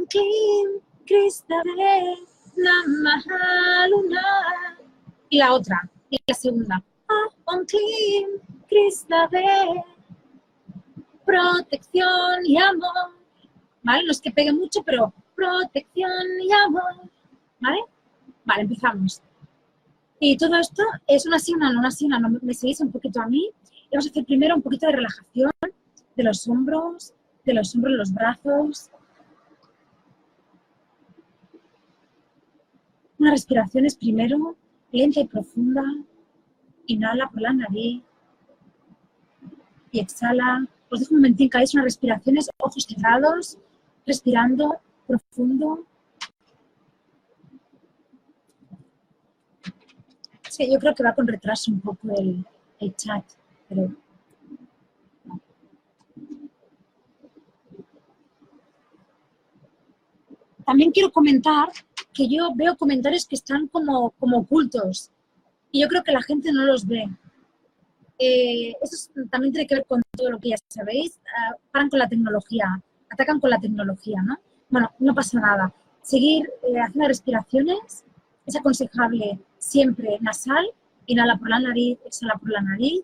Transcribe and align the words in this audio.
Om 0.00 0.06
Klim 0.06 0.80
Kristave 1.06 2.16
Namaha 2.56 3.88
Luna. 3.90 4.24
Y 5.28 5.38
la 5.38 5.52
otra, 5.52 5.88
y 6.08 6.18
la 6.26 6.34
segunda. 6.34 6.82
Klim 7.66 8.40
Kristave 8.68 9.84
protección 11.26 12.44
y 12.44 12.56
amor. 12.56 13.12
¿Vale? 13.82 14.04
No 14.04 14.10
es 14.10 14.20
que 14.20 14.30
pegue 14.30 14.52
mucho, 14.52 14.82
pero 14.82 15.12
protección 15.36 16.10
y 16.42 16.50
amor. 16.52 17.08
¿Vale? 17.60 17.80
Vale, 18.44 18.62
empezamos. 18.62 19.20
Y 20.18 20.36
todo 20.36 20.56
esto 20.56 20.82
es 21.06 21.26
una 21.26 21.38
signa, 21.38 21.72
no 21.72 21.80
una 21.80 21.90
signa, 21.90 22.18
no 22.18 22.38
me 22.40 22.54
seguís 22.54 22.80
un 22.80 22.90
poquito 22.90 23.20
a 23.20 23.26
mí. 23.26 23.50
Vamos 23.92 24.06
a 24.06 24.10
hacer 24.10 24.24
primero 24.24 24.56
un 24.56 24.62
poquito 24.62 24.86
de 24.86 24.92
relajación 24.92 25.50
de 26.16 26.22
los 26.22 26.48
hombros, 26.48 27.12
de 27.44 27.54
los 27.54 27.74
hombros, 27.74 27.94
los 27.94 28.12
brazos. 28.14 28.90
Unas 33.20 33.34
respiraciones 33.34 33.94
primero, 33.94 34.56
lenta 34.90 35.20
y 35.20 35.26
profunda. 35.28 35.84
Inhala 36.86 37.30
por 37.30 37.42
la 37.42 37.52
nariz 37.52 38.02
y 39.92 40.00
exhala 40.00 40.66
os 40.90 41.00
dejo 41.00 41.14
un 41.14 41.20
momentín 41.20 41.48
hagáis 41.52 41.72
unas 41.74 41.84
respiraciones, 41.84 42.50
ojos 42.58 42.84
cerrados, 42.84 43.58
respirando 44.04 44.80
profundo. 45.06 45.86
Sí, 50.48 50.68
yo 50.72 50.78
creo 50.80 50.94
que 50.94 51.04
va 51.04 51.14
con 51.14 51.28
retraso 51.28 51.70
un 51.70 51.80
poco 51.80 52.08
el, 52.16 52.44
el 52.80 52.96
chat, 52.96 53.24
pero... 53.68 53.94
También 60.64 60.90
quiero 60.92 61.12
comentar 61.12 61.68
que 62.20 62.28
yo 62.28 62.54
veo 62.54 62.76
comentarios 62.76 63.26
que 63.26 63.36
están 63.36 63.66
como, 63.68 64.10
como 64.18 64.40
ocultos 64.40 65.10
y 65.72 65.80
yo 65.80 65.88
creo 65.88 66.04
que 66.04 66.12
la 66.12 66.20
gente 66.20 66.52
no 66.52 66.66
los 66.66 66.86
ve. 66.86 67.08
Eh, 68.18 68.74
eso 68.82 69.10
también 69.30 69.54
tiene 69.54 69.66
que 69.66 69.76
ver 69.76 69.86
con 69.86 70.02
todo 70.14 70.32
lo 70.32 70.38
que 70.38 70.50
ya 70.50 70.56
sabéis. 70.68 71.18
Uh, 71.24 71.56
paran 71.72 71.88
con 71.88 71.98
la 71.98 72.10
tecnología, 72.10 72.66
atacan 73.08 73.40
con 73.40 73.48
la 73.48 73.58
tecnología, 73.58 74.20
¿no? 74.22 74.36
Bueno, 74.68 74.90
no 74.98 75.14
pasa 75.14 75.40
nada. 75.40 75.72
Seguir 76.02 76.50
eh, 76.62 76.78
haciendo 76.78 77.08
respiraciones 77.08 78.04
es 78.44 78.56
aconsejable 78.56 79.38
siempre 79.56 80.18
nasal, 80.20 80.66
inhala 81.06 81.38
por 81.38 81.48
la 81.48 81.60
nariz, 81.60 81.98
exhala 82.04 82.34
por 82.34 82.50
la 82.50 82.60
nariz, 82.60 83.00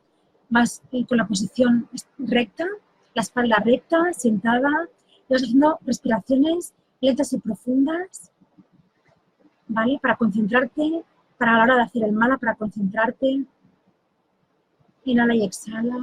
vas 0.51 0.83
con 1.09 1.17
la 1.17 1.27
posición 1.27 1.89
recta, 2.19 2.67
la 3.15 3.23
espalda 3.23 3.63
recta, 3.65 4.13
sentada, 4.13 4.91
y 5.27 5.33
vas 5.33 5.43
haciendo 5.43 5.79
respiraciones 5.87 6.75
lentas 7.01 7.33
y 7.33 7.39
profundas, 7.39 8.31
¿vale? 9.69 9.99
Para 10.01 10.17
concentrarte, 10.17 11.05
para 11.39 11.57
la 11.57 11.65
hora 11.65 11.77
de 11.77 11.83
hacer 11.83 12.05
el 12.05 12.13
mala, 12.13 12.39
para 12.39 12.55
concentrarte, 12.55 13.47
Inhala 15.05 15.37
y 15.37 15.45
exhala. 15.45 15.97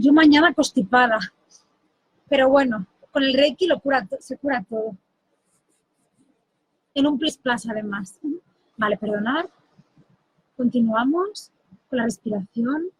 Yo 0.00 0.12
mañana 0.12 0.54
constipada. 0.54 1.18
Pero 2.28 2.48
bueno, 2.48 2.86
con 3.10 3.24
el 3.24 3.34
Reiki 3.34 3.66
lo 3.66 3.80
cura, 3.80 4.06
se 4.20 4.38
cura 4.38 4.64
todo. 4.68 4.96
En 6.94 7.06
un 7.06 7.18
plus 7.18 7.36
plus 7.36 7.66
además. 7.66 8.20
Vale, 8.76 8.96
perdonar. 8.96 9.50
Continuamos 10.56 11.50
con 11.90 11.96
la 11.96 12.04
respiración. 12.04 12.90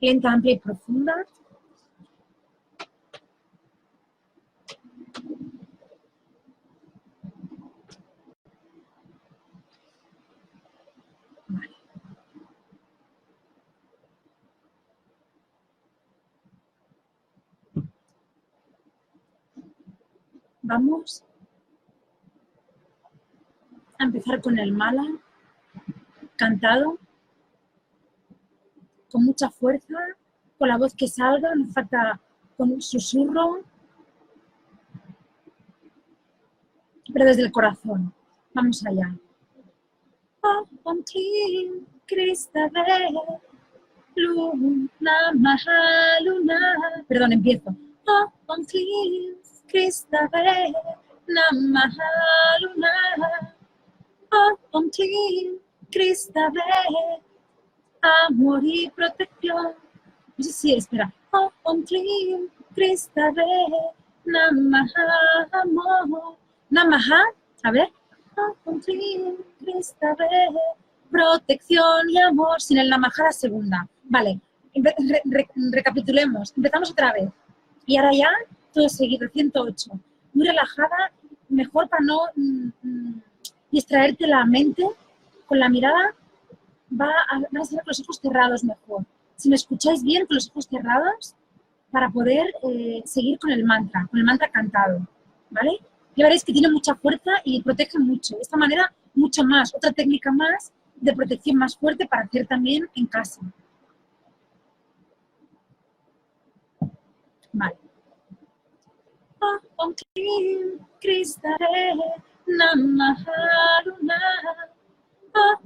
Lenta, 0.00 0.32
amplia 0.32 0.54
y 0.54 0.58
profunda. 0.58 1.14
Vamos 20.70 21.24
a 23.98 24.04
empezar 24.04 24.40
con 24.40 24.56
el 24.56 24.70
mala, 24.72 25.02
cantado, 26.36 26.96
con 29.10 29.24
mucha 29.24 29.50
fuerza, 29.50 29.98
con 30.56 30.68
la 30.68 30.78
voz 30.78 30.94
que 30.94 31.08
salga, 31.08 31.56
no 31.56 31.66
falta 31.72 32.20
con 32.56 32.70
un 32.70 32.80
susurro, 32.80 33.64
pero 37.12 37.24
desde 37.24 37.42
el 37.42 37.50
corazón. 37.50 38.14
Vamos 38.54 38.86
allá. 38.86 39.12
Perdón, 47.08 47.32
empiezo. 47.32 47.74
Kristave 49.70 50.72
Namaha 51.28 52.10
Luna 52.60 52.92
Om 54.72 54.90
Klim 54.90 55.58
Kristave 55.92 56.60
Amor 58.02 58.60
y 58.64 58.90
protección. 58.90 59.74
No 60.36 60.44
sé 60.44 60.52
si 60.52 60.74
espera. 60.74 61.12
Om 61.62 61.84
Klim 61.84 62.48
Kristave 62.74 63.44
Namaha 64.24 65.48
Amor. 65.52 66.36
Namaha, 66.70 67.22
a 67.62 67.70
ver. 67.70 67.88
Om 68.64 68.80
Klim 68.80 69.36
Kristave 69.60 70.26
protección 71.10 72.08
y 72.08 72.18
amor 72.18 72.60
sin 72.60 72.78
el 72.78 72.88
Namaha 72.88 73.24
la 73.24 73.32
segunda. 73.32 73.88
Vale, 74.04 74.40
recapitulemos. 75.72 76.52
Empezamos 76.56 76.90
otra 76.90 77.12
vez. 77.12 77.28
Y 77.86 77.96
ahora 77.96 78.12
ya 78.12 78.30
todo 78.72 78.88
seguido, 78.88 79.28
108. 79.28 79.90
Muy 80.32 80.46
relajada, 80.46 81.12
mejor 81.48 81.88
para 81.88 82.04
no 82.04 82.20
mm, 82.36 82.68
mm, 82.82 83.22
distraerte 83.70 84.26
la 84.26 84.44
mente 84.44 84.84
con 85.46 85.58
la 85.58 85.68
mirada, 85.68 86.14
va 86.92 87.10
a, 87.28 87.38
van 87.50 87.62
a 87.62 87.64
ser 87.64 87.78
con 87.78 87.88
los 87.88 88.00
ojos 88.00 88.20
cerrados 88.20 88.64
mejor. 88.64 89.04
Si 89.36 89.48
me 89.48 89.56
escucháis 89.56 90.02
bien 90.02 90.26
con 90.26 90.36
los 90.36 90.48
ojos 90.50 90.66
cerrados, 90.68 91.34
para 91.90 92.08
poder 92.08 92.46
eh, 92.62 93.02
seguir 93.04 93.38
con 93.38 93.50
el 93.50 93.64
mantra, 93.64 94.06
con 94.08 94.18
el 94.18 94.24
mantra 94.24 94.48
cantado, 94.50 95.06
¿vale? 95.50 95.78
Ya 96.16 96.24
veréis 96.24 96.44
que 96.44 96.52
tiene 96.52 96.70
mucha 96.70 96.94
fuerza 96.94 97.30
y 97.44 97.62
protege 97.62 97.98
mucho. 97.98 98.36
De 98.36 98.42
esta 98.42 98.56
manera, 98.56 98.92
mucho 99.14 99.44
más. 99.44 99.74
Otra 99.74 99.92
técnica 99.92 100.30
más 100.30 100.72
de 100.96 101.12
protección 101.12 101.56
más 101.56 101.76
fuerte 101.76 102.06
para 102.06 102.24
hacer 102.24 102.46
también 102.46 102.88
en 102.94 103.06
casa. 103.06 103.40
Vale. 107.52 107.89
Om 109.82 109.94
Klim 109.96 110.78
Kristare 111.00 111.88
Namaharuna 112.58 114.20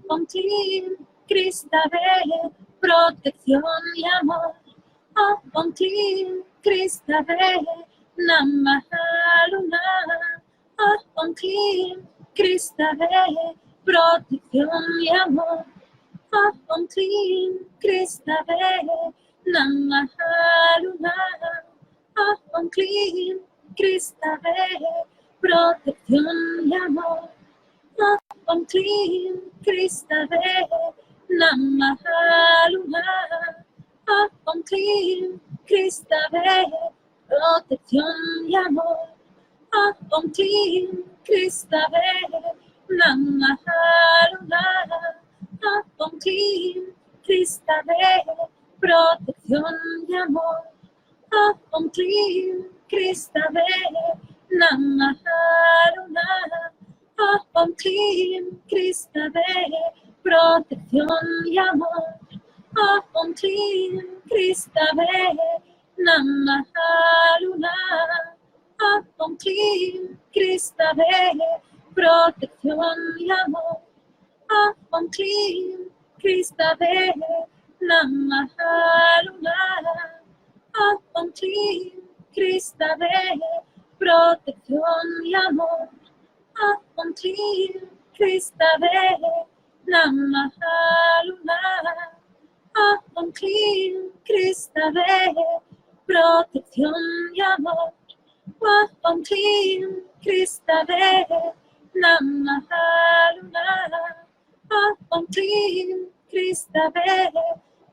Om 0.08 0.26
Klim 0.26 0.96
Kristare 1.28 2.52
protección 2.80 3.82
y 3.96 4.04
amor. 4.20 4.54
Om 5.52 5.72
Klim 5.72 6.44
Kristare 6.62 7.54
Namaharuna 8.28 9.84
Om 11.14 11.34
Klim 11.34 12.06
Kristare 12.36 13.56
protección 13.84 14.84
y 15.02 15.08
amor. 15.08 15.64
Om 16.68 16.86
Klim 16.86 17.66
Kristare 17.80 19.12
Namaharuna 19.44 21.14
Clean, 22.74 23.38
Crista 23.76 24.40
ve, 24.42 24.78
protección 25.40 26.26
y 26.64 26.74
amor. 26.76 27.30
Om 28.46 28.64
Clean, 28.66 29.40
Crista 29.62 30.26
ve, 30.30 30.68
Namahaluna. 31.28 33.02
Om 34.44 34.62
Clean, 34.62 35.40
Crista 35.66 36.16
ve, 36.30 36.66
protección 37.26 38.48
y 38.48 38.54
amor. 38.54 39.08
Om 40.10 40.30
Clean, 40.32 41.04
Crista 41.24 41.88
ve, 41.90 42.54
Namahaluna. 42.88 44.64
Om 45.98 46.18
Clean, 46.20 46.94
Crista 47.24 47.82
ve, 47.86 48.24
protección 48.78 49.74
y 50.08 50.14
amor. 50.16 50.73
Om 51.70 51.90
Klim 51.90 52.64
Krista 52.88 53.40
Ve 53.54 53.66
Namaharuna. 54.50 56.28
Om 57.54 57.74
Klim 57.74 58.60
Krista 58.70 59.28
Ve 59.34 59.92
protección 60.22 61.26
y 61.46 61.58
amor. 61.58 62.04
Om 63.12 63.34
Klim 63.34 64.20
Krista 64.28 64.86
Ve 64.96 65.36
Namaharuna. 65.98 67.76
Om 69.18 69.36
Klim 69.36 70.18
Krista 70.32 70.92
Ve 70.94 71.34
protección 71.94 72.98
y 73.18 73.30
amor. 73.30 73.80
Om 74.90 75.10
Klim 75.10 75.90
Krista 76.20 76.76
Namahaluna, 80.76 80.98
Om 81.14 81.32
Krista 82.34 82.96
ve, 82.98 83.40
protección 83.96 85.24
y 85.24 85.34
amor. 85.34 85.88
Om 86.96 87.14
Krista 88.12 88.64
ve, 88.80 89.18
Namahaluna, 89.86 91.58
Om 93.14 93.32
Krista 94.24 94.90
ve, 94.90 95.34
protección 96.06 96.94
y 97.34 97.40
amor. 97.40 97.92
Om 99.04 99.22
Krista 100.22 100.84
ve, 100.88 101.26
Namahaluna, 101.94 103.56
Om 105.10 105.26
Krista 106.28 106.90
ve, 106.94 107.32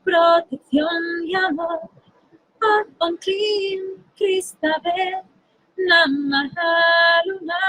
protección 0.02 1.24
y 1.24 1.34
amor. 1.36 2.01
Om 2.62 3.16
Klim 3.18 4.04
Krista 4.16 4.80
Ve 4.84 5.22
Namahaluna. 5.76 7.62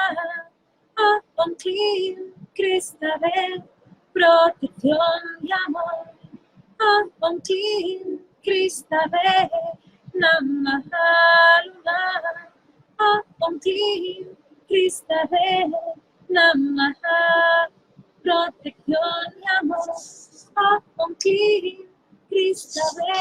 Om 1.36 1.56
Klim 1.56 2.34
Krista 2.56 3.18
Ve 3.22 3.64
protección 4.14 5.22
y 5.42 5.50
amor. 5.66 6.14
Om 7.20 7.42
Klim 7.42 8.22
Krista 8.44 9.10
Ve 9.12 9.50
Namahaluna. 10.14 12.00
Om 13.40 13.60
Klim 13.60 14.28
Krista 14.68 15.28
Ve 15.32 15.72
Namahaluna. 16.30 17.70
Protección 18.22 19.26
y 19.42 19.46
amor. 19.60 19.88
Klim 21.20 21.93
Krista 22.34 22.82
ve 22.98 23.14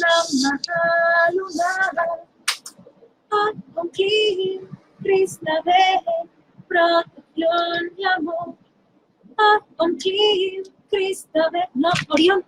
Namahaluna. 0.00 1.70
Om 3.76 3.88
Kim 3.90 4.68
Krista 5.02 5.54
ve 5.64 5.82
protección 6.68 7.80
y 7.96 8.04
amor. 8.04 8.54
Om 9.78 9.96
Kim 9.96 10.62
Krista 10.90 11.48
ve 11.52 11.62
no, 11.74 11.90
Orión. 12.10 12.44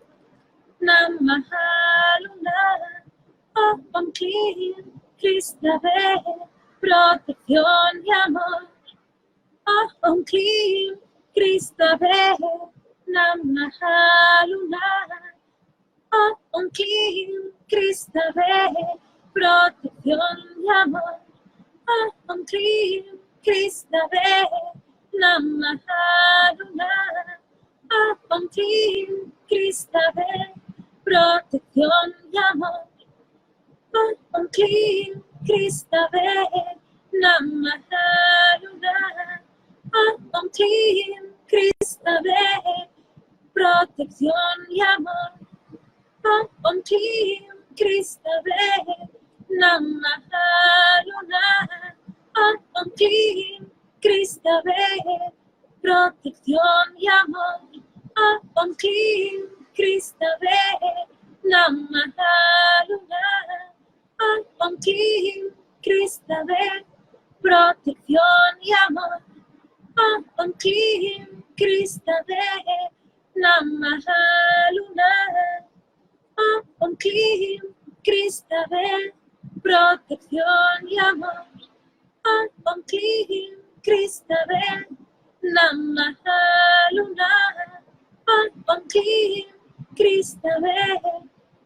Namahaluna. 0.81 2.61
Om 3.95 4.13
Kim 4.13 4.93
Krista 5.19 5.81
ve 5.83 6.23
protección 6.79 7.93
y 8.05 8.13
amor. 8.27 8.69
Om 10.03 10.25
Kim 10.25 11.01
Krista 11.35 11.97
ve 11.97 12.37
Namahaluna. 13.07 14.87
Klim 16.73 17.53
Krista 17.69 18.21
ve 18.35 18.99
protección 19.33 20.39
y 20.63 20.69
amor. 20.69 21.21
Om 22.29 22.45
Klim 22.47 23.19
Krista 23.43 23.99
ve 24.11 24.49
Namaharuna. 25.13 26.93
Klim 28.53 29.33
Krista 29.49 30.01
ve 30.15 30.55
protección 31.05 32.15
y 32.33 32.39
amor. 32.39 32.87
Om 34.33 34.49
Klim 34.49 35.23
Krista 35.47 36.09
ve 36.13 36.47
Namaharuna. 37.13 38.97
Klim 40.53 41.35
Krista 41.47 42.21
ve 42.23 42.89
protección 43.53 44.67
y 44.71 44.81
amor. 44.81 45.50
Om 46.25 46.83
Klim 46.83 47.45
Krista 47.77 48.31
Ve 48.45 49.09
Namahaluna 49.49 51.47
Om 52.77 52.91
Klim 52.97 53.71
Krista 54.03 54.63
Ve 54.65 55.33
protección 55.81 56.97
y 56.99 57.09
amor. 57.09 57.61
Om 58.55 58.75
Klim 58.75 59.49
Krista 59.75 60.27
Ve 60.41 60.61
Namahaluna 61.43 63.25
Om 64.59 64.77
Klim 64.77 65.55
Krista 65.83 66.45
Ve 66.45 66.85
protección 67.41 68.53
y 68.61 68.73
amor 68.87 69.23
Om 70.37 70.53
Klim 70.53 71.45
Krista 71.57 72.13
Krista 78.03 78.65
ve 78.71 79.15
protección 79.63 80.89
y 80.89 80.99
amor. 80.99 81.45
Krista 83.83 84.35
ve 84.49 84.87
Namahaluna. 85.43 87.33
Om 88.69 88.81
Klim 88.89 89.49
Krista 89.97 90.49
ve 90.61 91.01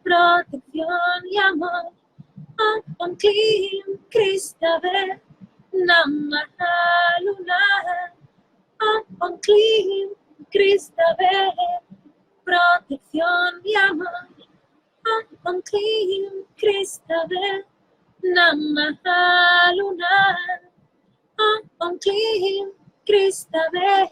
protección 0.03 1.21
y 1.31 1.37
amor. 1.37 1.91
Krista 4.09 4.79
ve 4.83 5.21
Namahaluna. 5.73 7.61
Om 9.19 9.39
Klim 9.39 10.09
Krista 10.51 11.15
ve 11.17 11.51
protección 12.43 13.61
y 13.63 13.75
amor. 13.75 14.34
Krista 16.57 17.27
Ve 17.29 17.63
Namahaluna. 18.23 20.15
Krista 23.05 23.59
Ve 23.71 24.09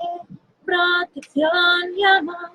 protección 0.66 1.98
y 1.98 2.04
amor. 2.04 2.52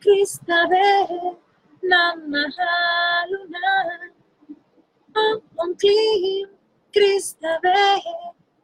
Krista 0.00 0.66
Ve 0.68 1.36
Namahaluna. 1.82 3.66
Krista 6.92 7.60
Ve 7.62 8.02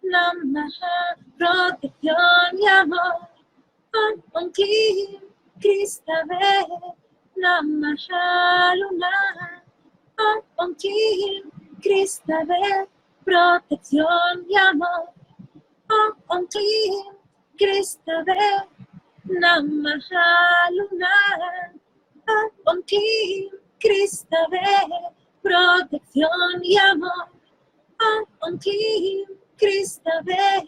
Namaha 0.02 1.16
protección 1.38 2.58
y 2.58 2.66
amor. 2.66 3.30
Om 4.34 4.50
Klim 5.60 5.80
Krista 5.80 6.12
ve 6.28 6.66
Namahaluna. 7.36 9.08
Om 10.56 10.74
Kim 10.74 11.50
Krista 11.82 12.44
ve 12.48 12.86
protección 13.24 14.46
y 14.48 14.56
amor. 14.56 15.08
Om 16.28 16.46
Kim 16.46 17.14
Krista 17.58 18.24
ve 18.26 18.68
Namahaluna. 19.24 21.08
Om 22.66 22.82
Kim 22.86 23.50
Krista 23.80 24.46
ve 24.50 24.68
protección 25.42 26.62
y 26.62 26.76
amor. 26.78 27.28
Om 28.40 28.58
Kim 28.58 29.26
Krista 29.58 30.22
ve 30.24 30.64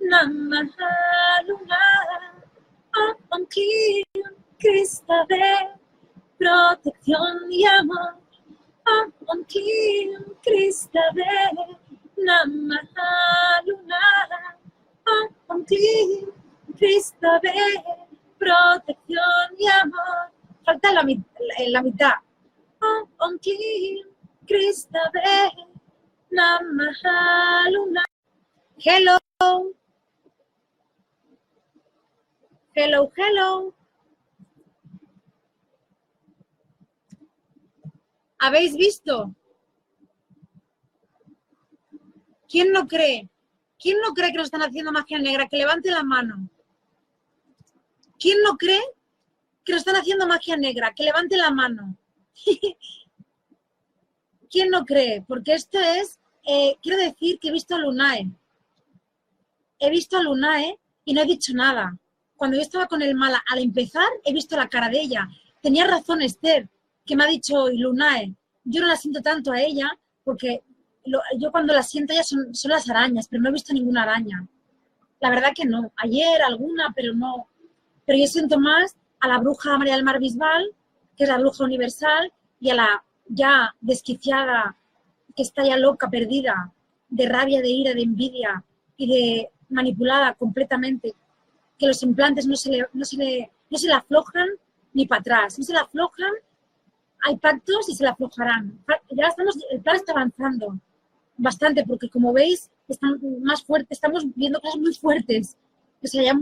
Namahaluna. 0.00 1.80
Kim 3.50 4.04
Krista 4.58 5.26
ve 5.28 5.74
protección 6.38 7.50
y 7.50 7.64
amor. 7.66 8.14
Om 9.26 9.44
Klim 9.44 10.34
Kristave 10.42 11.50
Namaha 12.16 13.62
Luna 13.66 14.04
Om 15.48 15.64
Klim 15.64 16.30
Kristave 16.78 17.52
Protección 18.38 19.46
y 19.58 19.66
amor. 19.68 20.30
Falta 20.64 20.92
la, 20.92 21.02
la 21.68 21.82
mitad. 21.82 22.14
Om 23.18 23.38
Klim 23.38 24.06
Kristave 24.46 25.52
Namaha 26.30 27.70
Luna. 27.70 28.04
Hello. 28.78 29.79
Hello, 32.72 33.10
hello. 33.16 33.74
¿Habéis 38.38 38.76
visto? 38.76 39.34
¿Quién 42.48 42.70
no 42.70 42.86
cree? 42.86 43.28
¿Quién 43.78 43.98
no 44.00 44.14
cree 44.14 44.30
que 44.30 44.38
nos 44.38 44.46
están 44.46 44.62
haciendo 44.62 44.92
magia 44.92 45.18
negra? 45.18 45.48
Que 45.48 45.56
levante 45.56 45.90
la 45.90 46.04
mano. 46.04 46.48
¿Quién 48.20 48.38
no 48.42 48.56
cree 48.56 48.82
que 49.64 49.72
nos 49.72 49.80
están 49.80 49.96
haciendo 49.96 50.28
magia 50.28 50.56
negra? 50.56 50.92
Que 50.94 51.02
levante 51.02 51.36
la 51.36 51.50
mano. 51.50 51.96
¿Quién 54.50 54.70
no 54.70 54.84
cree? 54.84 55.24
Porque 55.26 55.54
esto 55.54 55.80
es, 55.80 56.20
eh, 56.44 56.76
quiero 56.80 56.98
decir 56.98 57.40
que 57.40 57.48
he 57.48 57.52
visto 57.52 57.74
a 57.74 57.78
Lunae. 57.78 58.30
He 59.80 59.90
visto 59.90 60.16
a 60.16 60.22
Lunae 60.22 60.78
y 61.04 61.14
no 61.14 61.22
he 61.22 61.26
dicho 61.26 61.52
nada. 61.52 61.98
Cuando 62.40 62.56
yo 62.56 62.62
estaba 62.62 62.86
con 62.86 63.02
el 63.02 63.14
mala, 63.14 63.44
al 63.46 63.58
empezar, 63.58 64.08
he 64.24 64.32
visto 64.32 64.56
la 64.56 64.66
cara 64.66 64.88
de 64.88 64.98
ella. 64.98 65.28
Tenía 65.60 65.86
razón 65.86 66.22
Esther 66.22 66.70
que 67.04 67.14
me 67.14 67.24
ha 67.24 67.26
dicho 67.26 67.68
Lunae, 67.68 68.34
yo 68.64 68.80
no 68.80 68.86
la 68.86 68.96
siento 68.96 69.20
tanto 69.20 69.52
a 69.52 69.60
ella 69.60 69.90
porque 70.24 70.62
yo 71.38 71.52
cuando 71.52 71.74
la 71.74 71.82
siento 71.82 72.14
ella 72.14 72.22
son, 72.22 72.54
son, 72.54 72.70
las 72.70 72.88
arañas, 72.88 73.28
pero 73.28 73.42
no 73.42 73.50
he 73.50 73.52
visto 73.52 73.74
ninguna 73.74 74.04
araña. 74.04 74.48
La 75.20 75.28
verdad 75.28 75.50
que 75.54 75.66
no. 75.66 75.92
Ayer 75.96 76.40
alguna, 76.40 76.94
pero 76.96 77.12
no. 77.12 77.46
Pero 78.06 78.18
yo 78.18 78.26
siento 78.26 78.58
más 78.58 78.96
a 79.20 79.28
la 79.28 79.36
bruja 79.36 79.76
María 79.76 79.96
del 79.96 80.04
Mar 80.04 80.18
Bisbal, 80.18 80.74
que 81.18 81.24
es 81.24 81.28
la 81.28 81.36
bruja 81.36 81.64
universal, 81.64 82.32
y 82.58 82.70
a 82.70 82.74
la 82.74 83.04
ya 83.28 83.76
desquiciada, 83.82 84.78
que 85.36 85.42
está 85.42 85.62
ya 85.62 85.76
loca, 85.76 86.08
perdida, 86.08 86.72
de 87.10 87.28
rabia, 87.28 87.60
de 87.60 87.68
ira, 87.68 87.92
de 87.92 88.00
envidia 88.00 88.64
y 88.96 89.08
de 89.08 89.50
manipulada 89.68 90.32
completamente, 90.32 91.14
que 91.80 91.88
los 91.88 92.00
implantes 92.04 92.46
no 92.46 92.54
se 92.54 92.70
le, 92.70 92.86
no 92.92 93.04
se 93.04 93.16
le, 93.16 93.50
no 93.68 93.76
se 93.76 93.88
le 93.88 93.94
aflojan 93.94 94.48
ni 94.92 95.06
para 95.06 95.20
atrás, 95.20 95.58
no 95.58 95.64
se 95.64 95.72
le 95.72 95.80
aflojan 95.80 96.30
hay 97.22 97.36
pactos 97.36 97.88
y 97.88 97.94
se 97.94 98.04
la 98.04 98.10
aflojarán. 98.10 98.82
Ya 99.10 99.26
estamos, 99.26 99.58
el 99.70 99.80
plan 99.80 99.96
está 99.96 100.12
avanzando 100.12 100.78
bastante, 101.36 101.84
porque 101.84 102.08
como 102.08 102.32
veis, 102.32 102.70
están 102.88 103.18
más 103.42 103.62
fuertes, 103.62 103.96
estamos 103.96 104.24
viendo 104.34 104.60
cosas 104.60 104.80
muy 104.80 104.94
fuertes. 104.94 105.56
O 106.02 106.06
sea, 106.06 106.22
ya 106.22 106.32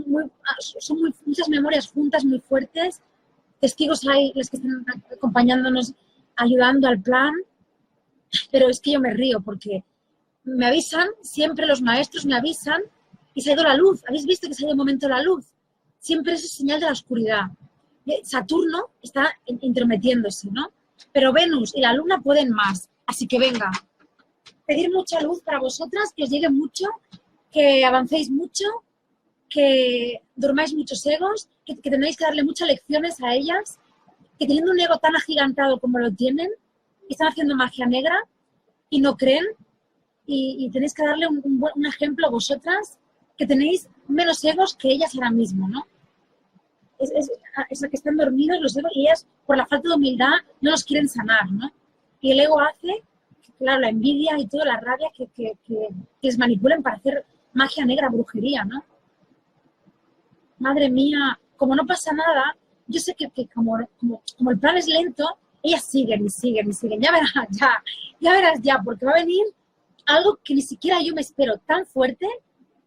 son 0.79 0.99
muchas 1.25 1.49
memorias 1.49 1.87
juntas 1.89 2.23
muy 2.23 2.39
fuertes. 2.39 3.01
Testigos 3.59 4.07
hay, 4.07 4.31
los 4.35 4.49
que 4.49 4.57
están 4.57 4.85
acompañándonos, 5.11 5.93
ayudando 6.35 6.87
al 6.87 7.01
plan. 7.01 7.33
Pero 8.51 8.69
es 8.69 8.79
que 8.79 8.91
yo 8.91 8.99
me 8.99 9.13
río 9.13 9.41
porque 9.41 9.83
me 10.43 10.67
avisan, 10.67 11.09
siempre 11.21 11.65
los 11.65 11.81
maestros 11.81 12.25
me 12.25 12.35
avisan 12.35 12.81
y 13.33 13.41
se 13.41 13.51
ha 13.51 13.53
ido 13.53 13.63
la 13.63 13.75
luz. 13.75 14.01
¿Habéis 14.07 14.25
visto 14.25 14.47
que 14.47 14.53
se 14.53 14.63
ha 14.63 14.65
ido 14.65 14.73
un 14.73 14.79
momento 14.79 15.07
la 15.07 15.21
luz? 15.21 15.45
Siempre 15.99 16.33
es 16.33 16.51
señal 16.51 16.79
de 16.79 16.87
la 16.87 16.93
oscuridad. 16.93 17.45
Saturno 18.23 18.89
está 19.01 19.37
intrometiéndose, 19.45 20.49
¿no? 20.51 20.71
Pero 21.11 21.33
Venus 21.33 21.75
y 21.75 21.81
la 21.81 21.93
Luna 21.93 22.19
pueden 22.21 22.49
más. 22.51 22.89
Así 23.05 23.27
que 23.27 23.39
venga, 23.39 23.71
pedir 24.65 24.91
mucha 24.91 25.21
luz 25.21 25.41
para 25.41 25.59
vosotras, 25.59 26.13
que 26.15 26.23
os 26.23 26.29
llegue 26.29 26.49
mucho, 26.49 26.85
que 27.51 27.83
avancéis 27.85 28.29
mucho, 28.29 28.65
que 29.49 30.21
durmáis 30.35 30.73
muchos 30.73 31.05
egos, 31.05 31.49
que, 31.65 31.75
tenéis 31.75 32.17
que 32.17 32.25
darle 32.25 32.43
muchas 32.43 32.67
lecciones 32.67 33.21
a 33.21 33.33
ellas, 33.33 33.79
que 34.37 34.45
teniendo 34.45 34.71
un 34.71 34.79
ego 34.79 34.97
tan 34.99 35.15
agigantado 35.15 35.79
como 35.79 35.99
lo 35.99 36.11
tienen, 36.11 36.49
están 37.09 37.29
haciendo 37.29 37.55
magia 37.55 37.87
negra 37.87 38.15
y 38.89 39.01
no 39.01 39.17
creen, 39.17 39.45
y, 40.31 40.69
tenéis 40.71 40.93
que 40.93 41.03
darle 41.03 41.27
un, 41.27 41.41
un 41.75 41.85
ejemplo 41.87 42.27
a 42.27 42.29
vosotras, 42.29 42.99
que 43.39 43.47
tenéis 43.47 43.89
menos 44.07 44.43
egos 44.43 44.75
que 44.75 44.89
ellas 44.89 45.15
ahora 45.15 45.31
mismo, 45.31 45.67
¿no? 45.67 45.87
es, 46.99 47.31
es, 47.69 47.81
que 47.81 47.95
están 47.95 48.17
dormidos 48.17 48.59
los 48.61 48.75
egos 48.75 48.91
y 48.93 49.07
ellas, 49.07 49.25
por 49.45 49.57
la 49.57 49.65
falta 49.65 49.89
de 49.89 49.95
humildad, 49.95 50.33
no 50.61 50.71
los 50.71 50.83
quieren 50.83 51.07
sanar, 51.07 51.49
¿no? 51.51 51.71
Y 52.21 52.31
el 52.31 52.41
ego 52.41 52.59
hace, 52.59 53.03
claro, 53.57 53.79
la 53.79 53.89
envidia 53.89 54.37
y 54.37 54.47
toda 54.47 54.65
la 54.65 54.79
rabia 54.79 55.09
que, 55.15 55.27
que, 55.27 55.53
que, 55.63 55.87
les 56.21 56.37
manipulen 56.37 56.83
para 56.83 56.97
hacer 56.97 57.25
magia 57.53 57.85
negra, 57.85 58.09
brujería, 58.09 58.65
¿no? 58.65 58.83
Madre 60.57 60.89
mía, 60.89 61.39
como 61.55 61.75
no 61.75 61.85
pasa 61.85 62.11
nada, 62.11 62.55
yo 62.87 62.99
sé 62.99 63.15
que, 63.15 63.29
que 63.29 63.47
como, 63.47 63.77
como, 63.97 64.21
como, 64.37 64.51
el 64.51 64.59
plan 64.59 64.75
es 64.75 64.87
lento, 64.87 65.25
ellas 65.63 65.85
siguen 65.85 66.25
y 66.25 66.29
siguen 66.29 66.69
y 66.69 66.73
siguen. 66.73 66.99
Ya 66.99 67.11
verás, 67.11 67.31
ya, 67.51 67.81
ya 68.19 68.33
verás 68.33 68.59
ya, 68.61 68.81
porque 68.83 69.05
va 69.05 69.13
a 69.13 69.19
venir 69.21 69.45
algo 70.05 70.37
que 70.43 70.55
ni 70.55 70.61
siquiera 70.61 71.01
yo 71.01 71.13
me 71.13 71.21
espero 71.21 71.57
tan 71.59 71.85
fuerte, 71.85 72.27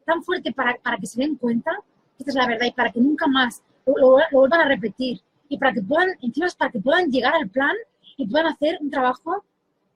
tan 0.05 0.23
fuerte 0.23 0.53
para, 0.53 0.77
para 0.77 0.97
que 0.97 1.07
se 1.07 1.21
den 1.21 1.37
cuenta, 1.37 1.73
esta 2.19 2.31
es 2.31 2.35
la 2.37 2.47
verdad, 2.47 2.67
y 2.67 2.73
para 2.73 2.93
que 2.93 3.01
nunca 3.01 3.27
más 3.27 3.63
lo, 3.87 4.19
vuelvan 4.31 4.61
a 4.61 4.69
repetir 4.69 5.21
y 5.49 5.59
para 5.59 5.73
que 5.73 5.83
puedan, 5.83 6.11
encima 6.21 6.47
para 6.57 6.71
que 6.71 6.81
puedan 6.81 7.11
llegar 7.11 7.35
al 7.35 7.49
plan 7.49 7.75
y 8.17 8.27
puedan 8.27 8.47
hacer 8.47 8.79
un 8.81 8.91
trabajo 8.91 9.45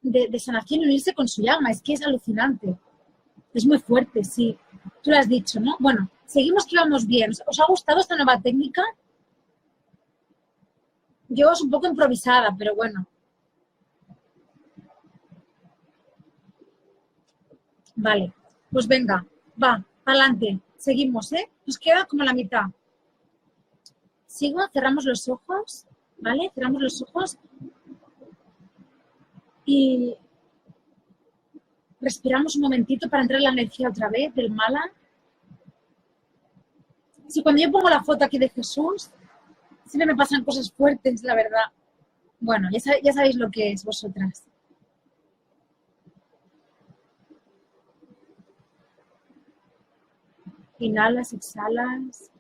de, 0.02 0.38
sanación 0.38 0.82
y 0.82 0.84
unirse 0.84 1.14
con 1.14 1.28
su 1.28 1.42
llama. 1.42 1.70
Es 1.70 1.80
que 1.80 1.94
es 1.94 2.02
alucinante. 2.02 2.76
Es 3.54 3.64
muy 3.66 3.78
fuerte, 3.78 4.22
sí. 4.22 4.58
Tú 5.02 5.10
lo 5.10 5.18
has 5.18 5.28
dicho, 5.28 5.60
¿no? 5.60 5.76
Bueno, 5.78 6.10
seguimos 6.26 6.66
que 6.66 6.76
vamos 6.76 7.06
bien. 7.06 7.30
¿Os 7.46 7.60
ha 7.60 7.66
gustado 7.66 8.00
esta 8.00 8.16
nueva 8.16 8.40
técnica? 8.40 8.82
Yo 11.28 11.50
es 11.52 11.60
un 11.60 11.70
poco 11.70 11.86
improvisada, 11.86 12.54
pero 12.56 12.75
bueno. 12.75 13.06
Vale, 17.94 18.32
pues 18.70 18.86
venga, 18.86 19.25
va, 19.62 19.82
adelante. 20.06 20.60
Seguimos, 20.76 21.32
¿eh? 21.32 21.50
Nos 21.66 21.78
queda 21.78 22.06
como 22.06 22.22
la 22.25 22.32
mitad. 22.32 22.66
Sigo, 24.26 24.60
cerramos 24.72 25.04
los 25.04 25.28
ojos, 25.28 25.86
¿vale? 26.18 26.50
Cerramos 26.54 26.82
los 26.82 27.02
ojos 27.02 27.38
y 29.64 30.14
respiramos 32.00 32.54
un 32.56 32.62
momentito 32.62 33.08
para 33.08 33.22
entrar 33.22 33.40
la 33.40 33.50
energía 33.50 33.88
otra 33.88 34.08
vez 34.08 34.34
del 34.34 34.50
mala. 34.50 34.92
Si 37.26 37.42
cuando 37.42 37.60
yo 37.60 37.70
pongo 37.70 37.90
la 37.90 38.04
foto 38.04 38.25
aquí 38.25 38.38
de 38.38 38.48
Jesús, 38.48 39.10
siempre 39.86 40.06
me 40.06 40.16
pasan 40.16 40.44
cosas 40.44 40.70
fuertes, 40.70 41.22
la 41.22 41.34
verdad. 41.34 41.64
Bueno, 42.38 42.68
ya, 42.70 43.00
ya 43.02 43.12
sabéis 43.12 43.36
lo 43.36 43.50
que 43.50 43.72
es 43.72 43.84
vosotras. 43.84 44.44
Inhalas, 50.78 51.33
exhalas. 51.33 52.30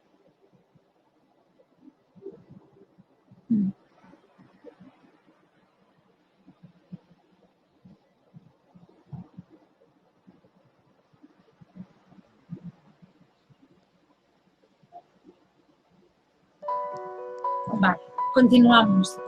Vale, 17.78 18.00
continuamos. 18.34 19.18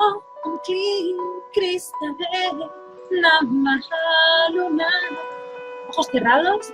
Oh, 0.00 0.22
cristal, 1.52 2.70
Namahaluna. 3.10 4.86
Ojos 5.90 6.06
cerrados. 6.06 6.72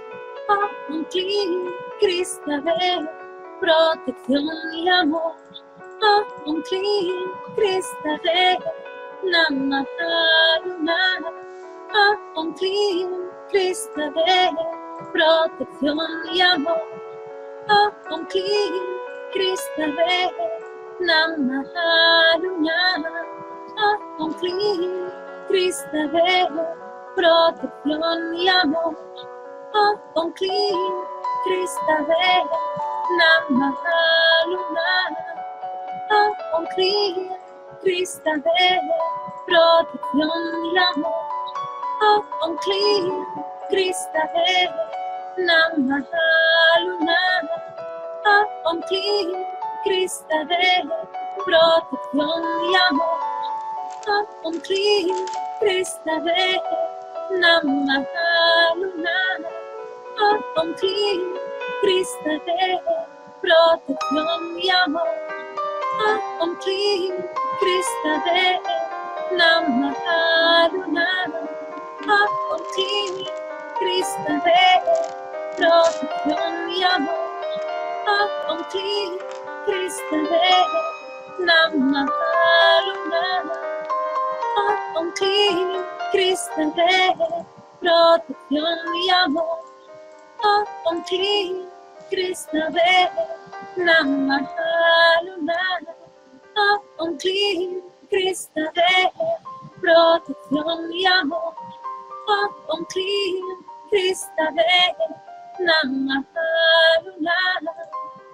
Un 0.49 1.05
cristal, 2.01 3.11
protección 3.61 4.47
y 4.75 4.89
amor. 4.89 5.35
Om 6.47 6.63
Klim 6.63 7.31
Kristave 7.57 8.59
Namaharuna 9.25 11.01
Om 12.37 12.55
Klim 12.55 13.11
Kristave 13.51 14.51
Protección 15.13 15.99
y 16.33 16.41
amor 16.41 16.83
Om 18.11 18.25
Klim 18.27 18.75
Kristave 19.33 20.31
Namaharuna 21.01 22.81
Om 24.19 24.33
Klim 24.35 25.11
Kristave 25.49 26.49
Protección 27.17 28.35
y 28.35 28.49
amor 28.49 28.97
Om 30.15 30.33
Klim 30.33 31.05
Kristave 31.45 32.47
Namaharuna 33.19 34.91
Om 36.57 36.67
Klim 36.75 37.39
Krista 37.83 38.33
de 38.33 38.81
protección 39.47 40.67
y 40.67 40.79
amor. 40.79 41.23
Oh, 42.01 42.25
Om 42.43 42.57
Kli, 42.59 43.13
Krista 43.71 44.31
de 44.35 44.71
Namahaluna. 45.45 47.17
Oh, 48.27 48.71
Om 48.71 48.83
Kli, 48.83 49.33
Krista 49.85 50.45
de 50.45 50.89
protección 51.45 52.43
y 52.65 52.75
amor. 52.89 53.19
Oh, 54.09 54.27
Om 54.45 54.61
Kli, 54.61 55.09
Krista 55.61 56.21
de 56.21 56.61
Namahaluna. 57.39 59.19
Oh, 60.21 60.39
Kli, 60.81 61.23
Krista 61.81 62.31
de 62.45 62.81
protección 63.41 64.59
y 64.59 64.69
amor. 64.71 65.09
Oh, 66.01 66.43
Om 66.43 66.57
Kli, 66.57 67.13
Krista 67.61 68.13
de 68.27 68.61
Namaharuna. 69.37 71.09
Oh, 72.09 72.29
Om 72.55 72.63
Kli, 72.75 73.29
Krista 73.79 74.33
de 74.47 74.65
protección 75.57 76.71
y 76.71 76.83
amor. 76.83 77.25
Oh, 78.09 78.53
Om 78.53 78.61
Kli, 78.73 79.19
Krista 79.67 80.17
de 80.17 80.51
Namaharuna. 81.47 83.25
Oh, 84.57 84.99
Om 84.99 85.13
Kli, 85.13 85.39
Krista 86.13 86.65
de 86.77 87.15
protección 87.81 88.79
y 88.97 89.11
amor. 89.11 89.68
Oh, 90.45 90.65
Om 90.87 91.03
Kli, 91.05 91.67
Krista 92.11 92.71
de 92.71 93.11
Namahaluna. 93.77 95.61
Oh, 96.57 96.79
Om 96.99 97.19
Kli, 97.19 97.83
Krista 98.11 98.71
de 98.75 99.11
protección 99.81 100.93
y 100.93 101.07
amor. 101.07 101.55
Oh, 102.29 102.49
Om 102.69 102.85
Kli, 102.93 103.43
Krista 103.91 104.51
de 104.55 104.95
Namahaluna. 105.59 107.41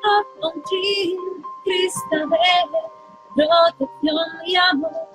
Oh, 0.05 0.25
Om 0.47 0.63
Kli, 0.69 1.17
Krista 1.65 2.17
de 2.17 2.27
protección 3.35 4.31
y 4.47 4.57
amor. 4.57 5.09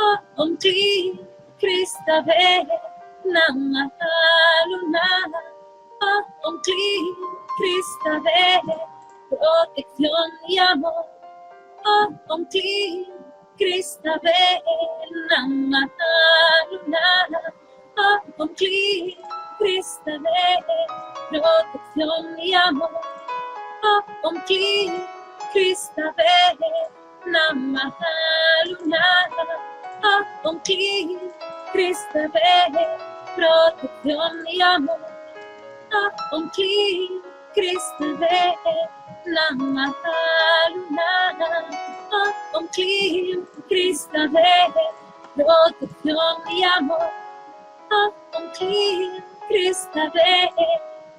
Oh, 0.00 0.18
Om 0.36 0.56
Kli, 0.58 1.20
Krista 1.58 2.22
de 2.22 2.66
Oh, 6.02 6.24
Kli, 6.64 7.14
Krista 7.58 8.20
de 8.24 8.60
protección 9.28 10.30
y 10.48 10.58
amor. 10.58 11.04
Oh, 11.84 12.08
Om 12.28 12.46
Kli, 12.46 13.06
Krista 13.58 14.18
de 14.22 14.62
Namahaluna. 15.28 17.06
Oh, 17.98 18.18
Om 18.38 18.48
Kli, 18.54 19.16
Krista 19.58 20.12
de 20.12 20.64
protección 21.28 22.38
y 22.38 22.54
amor. 22.54 22.90
Oh, 23.82 24.28
Om 24.28 24.40
Kli, 24.46 24.90
Krista 25.52 26.14
de 26.16 26.34
Namahaluna. 27.26 29.04
Oh, 30.44 30.60
Krista 31.72 32.28
de 32.28 32.86
protección 33.36 34.46
y 34.48 34.62
amor. 34.62 35.09
Oh, 35.92 36.10
Om 36.32 36.50
Kli, 36.50 37.20
Krista 37.54 38.06
de 38.20 38.54
Namahaluna. 39.26 41.10
Oh, 42.12 42.32
Om 42.54 42.68
Kli, 42.68 43.42
Krista 43.68 44.28
de 44.28 44.72
protección 45.34 46.36
y 46.48 46.62
amor. 46.62 47.10
Oh, 47.90 48.14
Om 48.36 48.50
Kli, 48.56 49.20
Krista 49.48 50.02
de 50.14 50.50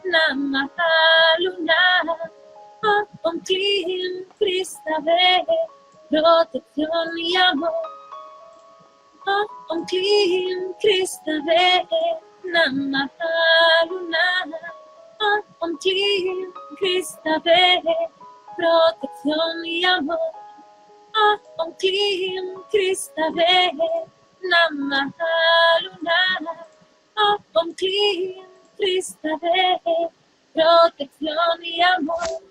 Namahaluna. 0.05 1.83
Oh, 2.83 3.03
Om 3.23 3.41
Kli, 3.41 4.25
Krista 4.39 4.95
de 5.03 5.45
protección 6.09 7.09
y 7.19 7.35
amor. 7.35 7.73
Oh, 9.27 9.45
Om 9.69 9.85
Kli, 9.85 10.73
Krista 10.79 11.31
de 11.31 12.30
Krista 16.77 17.39
de 17.43 17.83
protección 18.57 19.65
y 19.65 19.85
amor. 19.85 20.17
Kli, 21.79 22.53
Krista 22.71 23.29
de 23.35 23.71
Namahaluna. 24.41 26.19
Kli, 27.77 28.43
Krista 28.77 29.29
de 29.41 29.79
protección 30.53 31.63
y 31.63 31.81
amor. 31.81 32.41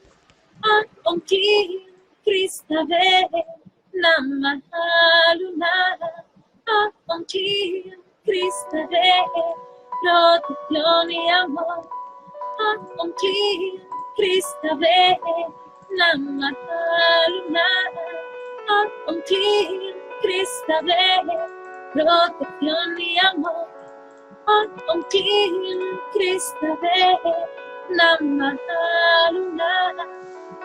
Kli, 1.26 1.86
Krista 2.24 2.84
de 2.84 3.28
Namahaluna. 3.92 5.74
Kli, 7.28 7.94
Krista 8.24 8.86
de 8.86 9.69
protección 10.00 11.10
y 11.10 11.30
amor. 11.30 11.88
Oh, 12.58 13.02
Om 13.02 13.12
Kli, 13.12 13.80
Krista 14.16 14.74
de 14.76 15.18
Namahaluna. 15.98 17.68
Oh, 18.68 18.86
Om 19.08 19.22
Kli, 19.22 19.94
Krista 20.22 20.82
de 20.82 21.22
protección 21.92 22.98
y 22.98 23.18
amor. 23.26 23.66
Oh, 24.46 24.66
Om 24.92 25.02
Kli, 25.10 25.52
Krista 26.12 26.76
de 26.82 27.18
Namahaluna. 27.90 29.72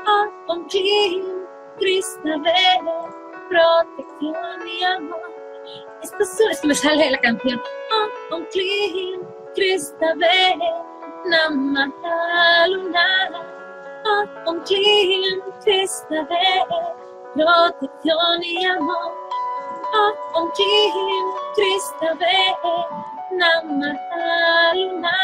Oh, 0.07 0.27
Om 0.47 0.67
Kli, 0.67 1.23
Krista 1.77 2.37
de 2.37 2.63
protección 3.49 4.67
y 4.67 4.83
amor. 4.83 5.34
Esto 6.01 6.17
es, 6.19 6.39
esto 6.51 6.67
me 6.67 6.75
sale 6.75 7.09
la 7.11 7.17
canción. 7.19 7.59
Oh, 7.91 8.35
Om 8.35 8.45
Kli, 8.51 9.19
Krista 9.55 10.13
de 10.15 10.57
Namahaluna. 11.25 13.07
Oh, 14.05 14.25
Om 14.45 14.63
Kli, 14.63 15.41
Krista 15.63 16.23
de 16.23 16.65
protección 17.33 18.43
y 18.43 18.65
amor. 18.65 19.11
Oh, 19.93 20.13
Om 20.35 20.51
Kli, 20.51 20.91
Krista 21.55 22.13
de 22.13 22.37
Namahaluna. 23.35 25.17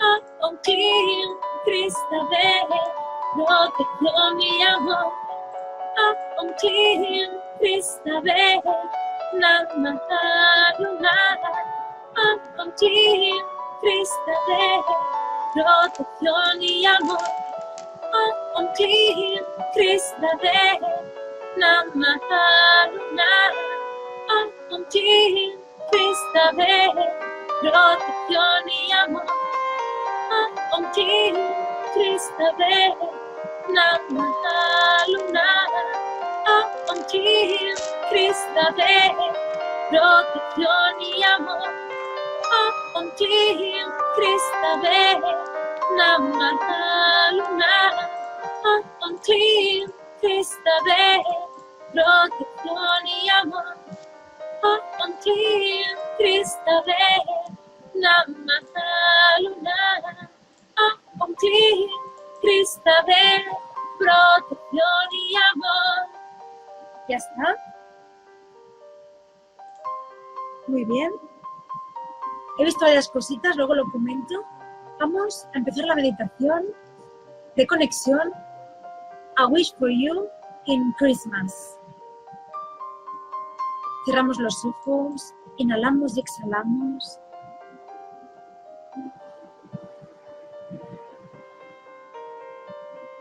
Oh, 0.00 0.20
Om 0.46 0.56
Kli, 0.62 1.24
Krista 1.64 2.18
de 2.30 2.48
protección 3.34 4.40
y 4.40 4.62
amor. 4.62 5.12
Oh, 5.98 6.14
Om 6.42 6.48
Kli, 6.60 7.28
Krista 7.58 8.20
de 9.32 9.38
Namahaluna. 9.38 11.16
Oh, 12.16 12.38
Om 12.58 12.72
Kli, 12.72 13.32
Krista 13.80 14.34
de 14.48 14.82
protección 15.54 16.62
y 16.62 16.86
amor. 16.86 17.18
Oh, 18.12 18.32
Om 18.56 18.66
Kli, 18.76 19.40
Krista 19.74 20.30
de 20.42 20.80
Namahaluna. 21.56 23.30
Oh, 24.30 24.74
Om 24.74 24.84
Kli, 24.90 25.58
Krista 25.90 26.52
de 26.52 26.92
protección 27.60 28.68
y 28.68 28.92
amor. 28.92 29.26
Oh, 30.30 30.76
Om 30.76 30.84
Kli, 30.92 31.32
Krista 31.94 32.52
de 32.58 32.94
Namahaluna. 33.74 35.48
Oh, 36.46 36.92
Om 36.92 36.98
Krista 38.10 38.72
de 38.72 39.14
protección 39.88 41.00
y 41.00 41.22
amor. 41.22 41.70
Oh, 42.52 42.72
Kli, 43.16 43.74
Krista 44.16 44.70
de 44.82 45.20
Namahaluna. 45.96 47.74
Oh, 48.64 48.82
Om 49.06 49.14
Kli, 49.18 49.86
Krista 50.20 50.74
de 50.86 51.22
protección 51.92 53.06
y 53.06 53.28
amor. 53.28 53.76
Oh, 54.64 54.80
Kli, 55.22 55.84
Krista 56.18 56.82
de 56.86 57.06
Namahaluna. 57.94 59.80
Oh, 60.80 60.94
Om 61.24 61.32
Kli, 61.36 61.88
Krista 62.40 63.02
de 63.06 63.24
protección 64.00 65.08
y 65.12 65.36
amor. 65.52 65.98
¿Ya 67.08 67.16
está? 67.16 67.69
Muy 70.66 70.84
bien. 70.84 71.12
He 72.58 72.64
visto 72.64 72.84
varias 72.84 73.08
cositas, 73.08 73.56
luego 73.56 73.74
lo 73.74 73.90
comento. 73.90 74.44
Vamos 74.98 75.46
a 75.54 75.58
empezar 75.58 75.86
la 75.86 75.94
meditación 75.94 76.66
de 77.56 77.66
conexión 77.66 78.32
a 79.36 79.46
Wish 79.46 79.74
for 79.78 79.88
You 79.90 80.28
in 80.66 80.92
Christmas. 80.98 81.78
Cerramos 84.04 84.38
los 84.38 84.64
ojos, 84.64 85.34
inhalamos 85.56 86.16
y 86.16 86.20
exhalamos. 86.20 87.18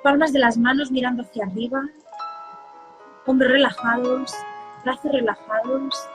Palmas 0.03 0.31
de 0.31 0.39
las 0.39 0.57
manos 0.57 0.91
mirando 0.91 1.23
hacia 1.23 1.45
arriba, 1.45 1.81
hombros 3.25 3.51
relajados, 3.51 4.33
brazos 4.83 5.11
relajados. 5.11 6.09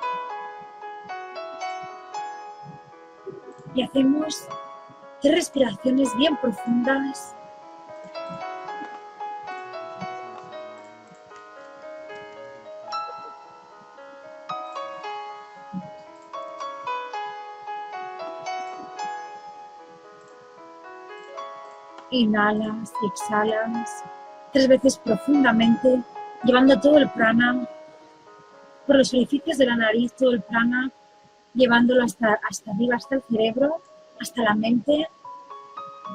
Y 3.74 3.82
hacemos 3.82 4.46
tres 5.20 5.34
respiraciones 5.34 6.16
bien 6.16 6.36
profundas. 6.36 7.34
Inhalas 22.10 22.92
y 23.02 23.06
exhalas 23.06 24.04
tres 24.54 24.68
veces 24.68 24.96
profundamente, 24.98 26.00
llevando 26.44 26.80
todo 26.80 26.96
el 26.98 27.10
prana 27.10 27.66
por 28.86 28.96
los 28.96 29.12
orificios 29.12 29.58
de 29.58 29.66
la 29.66 29.76
nariz, 29.76 30.12
todo 30.14 30.30
el 30.30 30.42
prana, 30.42 30.90
llevándolo 31.54 32.04
hasta, 32.04 32.38
hasta 32.48 32.70
arriba, 32.72 32.96
hasta 32.96 33.16
el 33.16 33.22
cerebro, 33.22 33.80
hasta 34.20 34.42
la 34.42 34.54
mente 34.54 35.08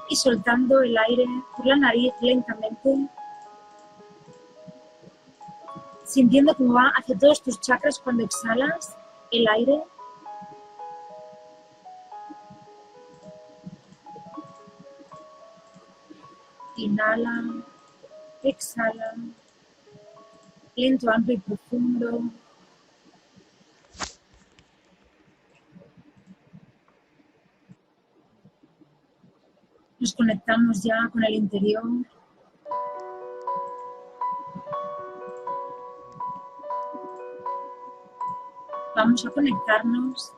y 0.09 0.15
soltando 0.15 0.81
el 0.81 0.97
aire 0.97 1.25
por 1.55 1.65
la 1.65 1.75
nariz 1.77 2.13
lentamente, 2.21 3.07
sintiendo 6.03 6.55
cómo 6.55 6.73
va 6.73 6.91
hacia 6.97 7.17
todos 7.17 7.41
tus 7.41 7.59
chakras 7.59 7.99
cuando 7.99 8.23
exhalas 8.23 8.95
el 9.31 9.47
aire 9.47 9.83
Inhala, 16.79 17.43
exhala, 18.41 19.13
lento, 20.77 21.11
amplio 21.11 21.35
y 21.35 21.39
profundo. 21.39 22.21
Conectamos 30.15 30.83
ya 30.83 31.09
con 31.11 31.23
el 31.23 31.33
interior. 31.33 31.83
Vamos 38.95 39.25
a 39.25 39.29
conectarnos 39.29 40.33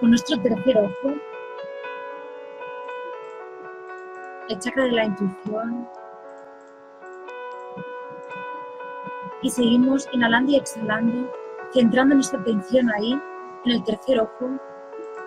con 0.00 0.10
nuestro 0.10 0.40
tercer 0.40 0.78
ojo. 0.78 1.14
el 4.50 4.58
chakra 4.58 4.84
de 4.84 4.92
la 4.92 5.04
intuición. 5.04 5.88
Y 9.42 9.50
seguimos 9.50 10.08
inhalando 10.12 10.52
y 10.52 10.56
exhalando, 10.56 11.32
centrando 11.72 12.16
nuestra 12.16 12.40
atención 12.40 12.90
ahí, 12.90 13.12
en 13.64 13.72
el 13.72 13.84
tercer 13.84 14.20
ojo, 14.20 14.50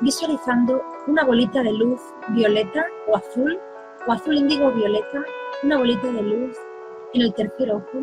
visualizando 0.01 0.81
una 1.07 1.23
bolita 1.25 1.61
de 1.63 1.73
luz 1.73 2.01
violeta 2.29 2.85
o 3.07 3.17
azul, 3.17 3.59
o 4.07 4.11
azul 4.11 4.37
índigo 4.37 4.71
violeta, 4.71 5.23
una 5.63 5.77
bolita 5.77 6.07
de 6.07 6.21
luz 6.21 6.57
en 7.13 7.21
el 7.21 7.33
tercer 7.33 7.71
ojo 7.71 7.99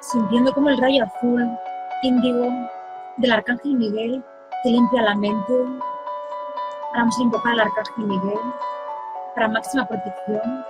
sintiendo 0.00 0.52
como 0.52 0.70
el 0.70 0.78
rayo 0.78 1.04
azul, 1.04 1.46
índigo, 2.02 2.48
del 3.18 3.32
arcángel 3.32 3.74
Miguel 3.74 4.24
te 4.62 4.70
limpia 4.70 5.02
la 5.02 5.14
mente. 5.16 5.52
vamos 6.94 7.18
a 7.18 7.22
invocar 7.22 7.52
al 7.52 7.60
arcángel 7.60 8.06
Miguel 8.06 8.38
para 9.34 9.48
máxima 9.48 9.86
protección. 9.86 10.64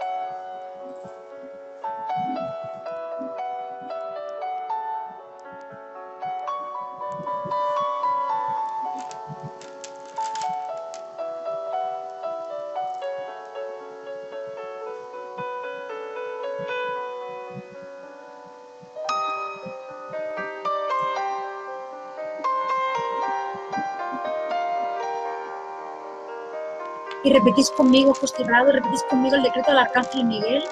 Repetís 27.38 27.70
conmigo, 27.70 28.14
posterrado, 28.14 28.72
repetís 28.72 29.02
conmigo 29.04 29.36
el 29.36 29.42
decreto 29.42 29.70
del 29.70 29.80
Arcángel 29.80 30.24
Miguel. 30.24 30.64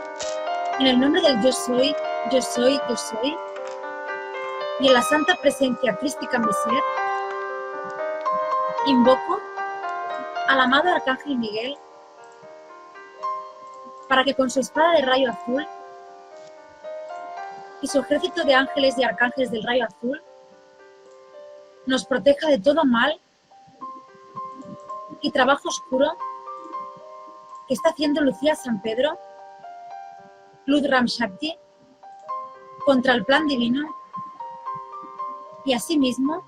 En 0.79 0.87
el 0.87 0.98
nombre 0.98 1.20
del 1.20 1.42
Yo 1.42 1.53
Soy, 1.53 1.94
Yo 2.33 2.40
Soy, 2.40 2.81
Yo 2.88 2.96
Soy. 2.96 3.37
Y 4.81 4.88
en 4.88 4.94
la 4.94 5.03
santa 5.03 5.35
presencia 5.37 5.96
crística 5.96 6.37
en 6.37 6.46
mi 6.46 6.53
ser, 6.53 6.83
invoco 8.87 9.40
al 10.48 10.61
amado 10.61 10.92
Arcángel 10.92 11.38
Miguel 11.38 11.77
para 14.09 14.24
que 14.24 14.35
con 14.35 14.50
su 14.50 14.61
espada 14.61 14.92
de 14.92 15.03
rayo 15.03 15.31
azul 15.31 15.66
y 17.81 17.87
su 17.87 18.00
ejército 18.00 18.44
de 18.44 18.55
ángeles 18.55 18.98
y 18.98 19.05
arcángeles 19.05 19.50
del 19.50 19.62
rayo 19.62 19.87
azul 19.87 20.22
nos 21.87 22.05
proteja 22.05 22.48
de 22.48 22.59
todo 22.59 22.85
mal 22.85 23.18
y 25.20 25.31
trabajo 25.31 25.68
oscuro 25.68 26.16
¿Qué 27.66 27.74
está 27.74 27.90
haciendo 27.90 28.20
Lucía 28.20 28.55
San 28.55 28.83
Pedro, 28.83 29.18
Luz 30.66 30.83
Shakti, 30.83 31.59
contra 32.85 33.14
el 33.14 33.24
plan 33.24 33.46
divino. 33.46 33.94
Y 35.64 35.72
asimismo 35.72 36.44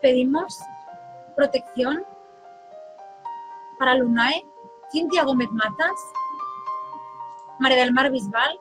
pedimos 0.00 0.58
protección 1.34 2.04
para 3.78 3.94
Lunae, 3.94 4.46
Cintia 4.90 5.24
Gómez 5.24 5.50
Matas, 5.50 6.12
María 7.58 7.78
del 7.78 7.92
Mar 7.92 8.10
Bisbal 8.10 8.58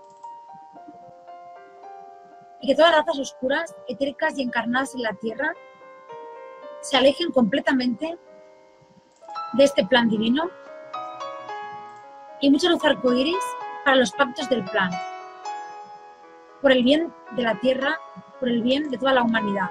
y 2.62 2.68
que 2.68 2.76
todas 2.76 2.92
las 2.92 3.06
razas 3.06 3.20
oscuras, 3.20 3.76
etéricas 3.88 4.38
y 4.38 4.42
encarnadas 4.42 4.96
en 4.96 5.04
la 5.04 5.14
tierra 5.14 5.54
se 6.82 6.98
alejen 6.98 7.32
completamente 7.32 8.18
de 9.58 9.64
este 9.64 9.86
plan 9.86 10.10
divino 10.10 10.50
y 12.42 12.50
mucha 12.50 12.70
luz 12.70 12.84
arcoíris 12.84 13.44
para 13.84 13.98
los 13.98 14.12
pactos 14.12 14.50
del 14.50 14.64
plan, 14.66 14.92
por 16.62 16.72
el 16.72 16.84
bien 16.84 17.14
de 17.32 17.44
la 17.44 17.56
tierra, 17.60 18.00
por 18.40 18.50
el 18.50 18.62
bien 18.62 18.90
de 18.90 18.98
toda 18.98 19.14
la 19.14 19.24
humanidad. 19.24 19.70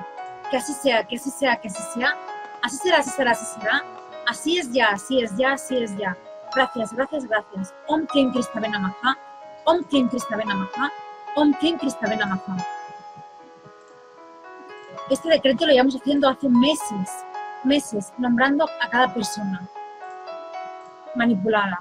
Que 0.51 0.57
así 0.57 0.73
sea, 0.73 1.05
que 1.05 1.17
así 1.17 1.31
sea, 1.31 1.57
que 1.61 1.69
así 1.69 1.83
sea, 1.95 2.17
así 2.63 2.77
será, 2.79 2.99
así 2.99 3.11
será, 3.11 3.31
así 3.33 3.45
será, 3.61 3.85
así 4.27 4.59
es 4.59 4.73
ya, 4.73 4.89
así 4.89 5.21
es 5.21 5.37
ya, 5.37 5.53
así 5.53 5.77
es 5.77 5.97
ya. 5.97 6.17
Gracias, 6.55 6.93
gracias, 6.93 7.27
gracias. 7.27 7.75
Om 7.89 8.07
Klim 8.07 8.33
Krista 8.33 8.61
Benamaha, 8.61 9.19
Om 9.65 9.83
Klim 9.85 10.09
Krista 10.09 10.37
Benamaha, 10.37 10.93
Om 11.37 11.53
Klim 11.55 11.79
Krista 11.79 12.09
Benamaha. 12.09 12.57
Este 15.11 15.29
decreto 15.29 15.67
lo 15.67 15.73
llevamos 15.73 15.97
haciendo 15.97 16.29
hace 16.29 16.49
meses, 16.49 17.11
meses, 17.65 18.13
nombrando 18.19 18.65
a 18.81 18.89
cada 18.91 19.13
persona 19.13 19.69
manipulada. 21.15 21.79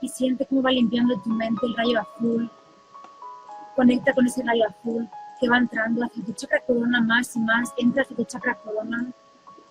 Y 0.00 0.08
siente 0.08 0.46
cómo 0.46 0.62
va 0.62 0.70
limpiando 0.70 1.18
tu 1.20 1.30
mente 1.30 1.66
el 1.66 1.76
rayo 1.76 2.00
azul. 2.00 2.50
Conecta 3.74 4.12
con 4.12 4.26
ese 4.26 4.42
rayo 4.42 4.64
azul 4.68 5.08
que 5.40 5.48
va 5.48 5.58
entrando 5.58 6.04
hacia 6.04 6.24
tu 6.24 6.32
chakra 6.32 6.60
corona 6.66 7.00
más 7.00 7.34
y 7.36 7.40
más. 7.40 7.72
Entra 7.78 8.02
hacia 8.02 8.16
tu 8.16 8.24
chakra 8.24 8.54
corona. 8.56 9.06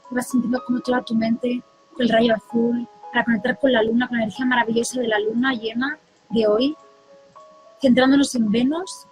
Y 0.10 0.16
vas 0.16 0.30
sintiendo 0.30 0.64
como 0.66 0.80
toda 0.80 1.02
tu 1.04 1.16
mente 1.16 1.62
el 2.00 2.10
rayo 2.10 2.36
azul 2.36 2.88
para 3.12 3.26
conectar 3.26 3.60
con 3.60 3.72
la 3.72 3.84
luna, 3.84 4.08
con 4.08 4.18
la 4.18 4.24
energía 4.24 4.46
maravillosa 4.46 5.00
de 5.00 5.08
la 5.08 5.20
luna 5.20 5.54
llena 5.54 6.00
de 6.30 6.48
hoy. 6.48 6.76
Centrándonos 7.80 8.34
en 8.34 8.50
Venus 8.50 9.08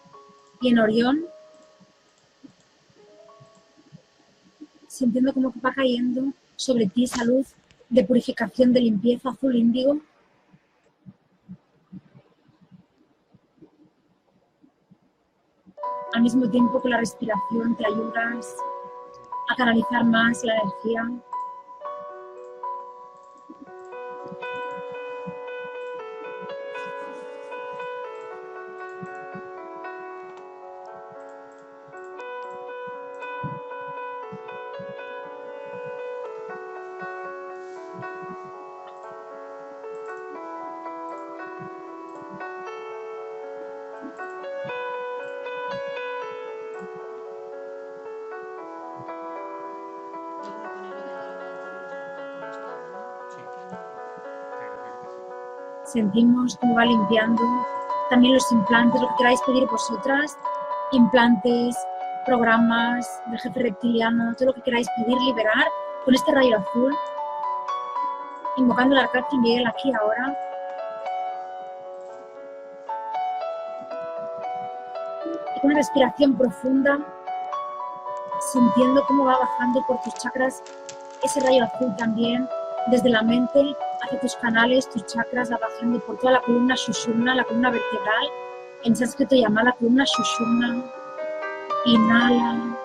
y 0.62 0.69
en 0.69 0.80
Orión 0.80 1.26
sintiendo 4.88 5.34
como 5.34 5.52
que 5.52 5.60
va 5.60 5.74
cayendo 5.74 6.34
sobre 6.56 6.86
ti 6.86 7.06
esa 7.06 7.24
luz 7.24 7.47
de 7.89 8.04
purificación, 8.04 8.71
de 8.71 8.82
limpieza 8.82 9.30
azul 9.30 9.56
índigo. 9.56 9.97
Al 16.13 16.21
mismo 16.21 16.50
tiempo 16.50 16.82
con 16.82 16.91
la 16.91 16.97
respiración 16.97 17.76
te 17.78 17.86
ayudas 17.86 18.56
a 19.50 19.56
canalizar 19.56 20.04
más 20.06 20.43
la 20.43 20.54
energía. 20.56 21.10
Sentimos 55.91 56.58
cómo 56.58 56.75
va 56.75 56.86
limpiando. 56.86 57.41
También 58.10 58.34
los 58.34 58.51
implantes, 58.51 59.01
lo 59.01 59.08
que 59.10 59.15
queráis 59.17 59.41
pedir 59.45 59.67
vosotras, 59.67 60.38
implantes, 60.91 61.75
programas 62.25 63.21
del 63.27 63.39
jefe 63.39 63.60
reptiliano, 63.62 64.34
todo 64.36 64.47
lo 64.47 64.54
que 64.54 64.62
queráis 64.62 64.88
pedir, 64.97 65.17
liberar 65.21 65.65
con 66.06 66.13
este 66.13 66.32
rayo 66.32 66.58
azul, 66.58 66.95
invocando 68.58 68.95
el 68.95 69.01
arcángel 69.01 69.39
Miguel 69.39 69.67
aquí 69.67 69.91
ahora. 69.93 70.38
Y 75.56 75.60
con 75.62 75.71
una 75.71 75.80
respiración 75.80 76.38
profunda, 76.38 76.99
sintiendo 78.51 79.04
cómo 79.08 79.25
va 79.25 79.39
bajando 79.39 79.84
por 79.88 80.01
tus 80.01 80.13
chakras 80.15 80.62
ese 81.23 81.39
rayo 81.41 81.63
azul 81.63 81.95
también, 81.97 82.47
desde 82.88 83.10
la 83.10 83.21
mente 83.21 83.75
tus 84.17 84.36
canales, 84.36 84.89
tus 84.89 85.06
chakras, 85.06 85.52
va 85.52 85.58
bajando 85.58 86.00
por 86.00 86.17
toda 86.17 86.34
la 86.34 86.41
columna 86.41 86.76
Shushumna, 86.76 87.36
la 87.36 87.43
columna 87.43 87.71
vertebral. 87.71 88.28
En 88.84 88.95
sánscrito 88.95 89.36
llama 89.36 89.63
la 89.63 89.71
columna 89.74 90.04
Shushumna. 90.06 90.84
Inhala 91.86 92.78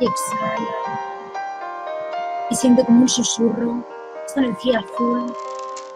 y 0.00 0.06
exhala. 0.06 1.00
Y 2.50 2.54
siente 2.54 2.84
como 2.84 3.02
un 3.02 3.08
susurro 3.08 3.84
esta 4.26 4.40
energía 4.40 4.80
azul. 4.80 5.34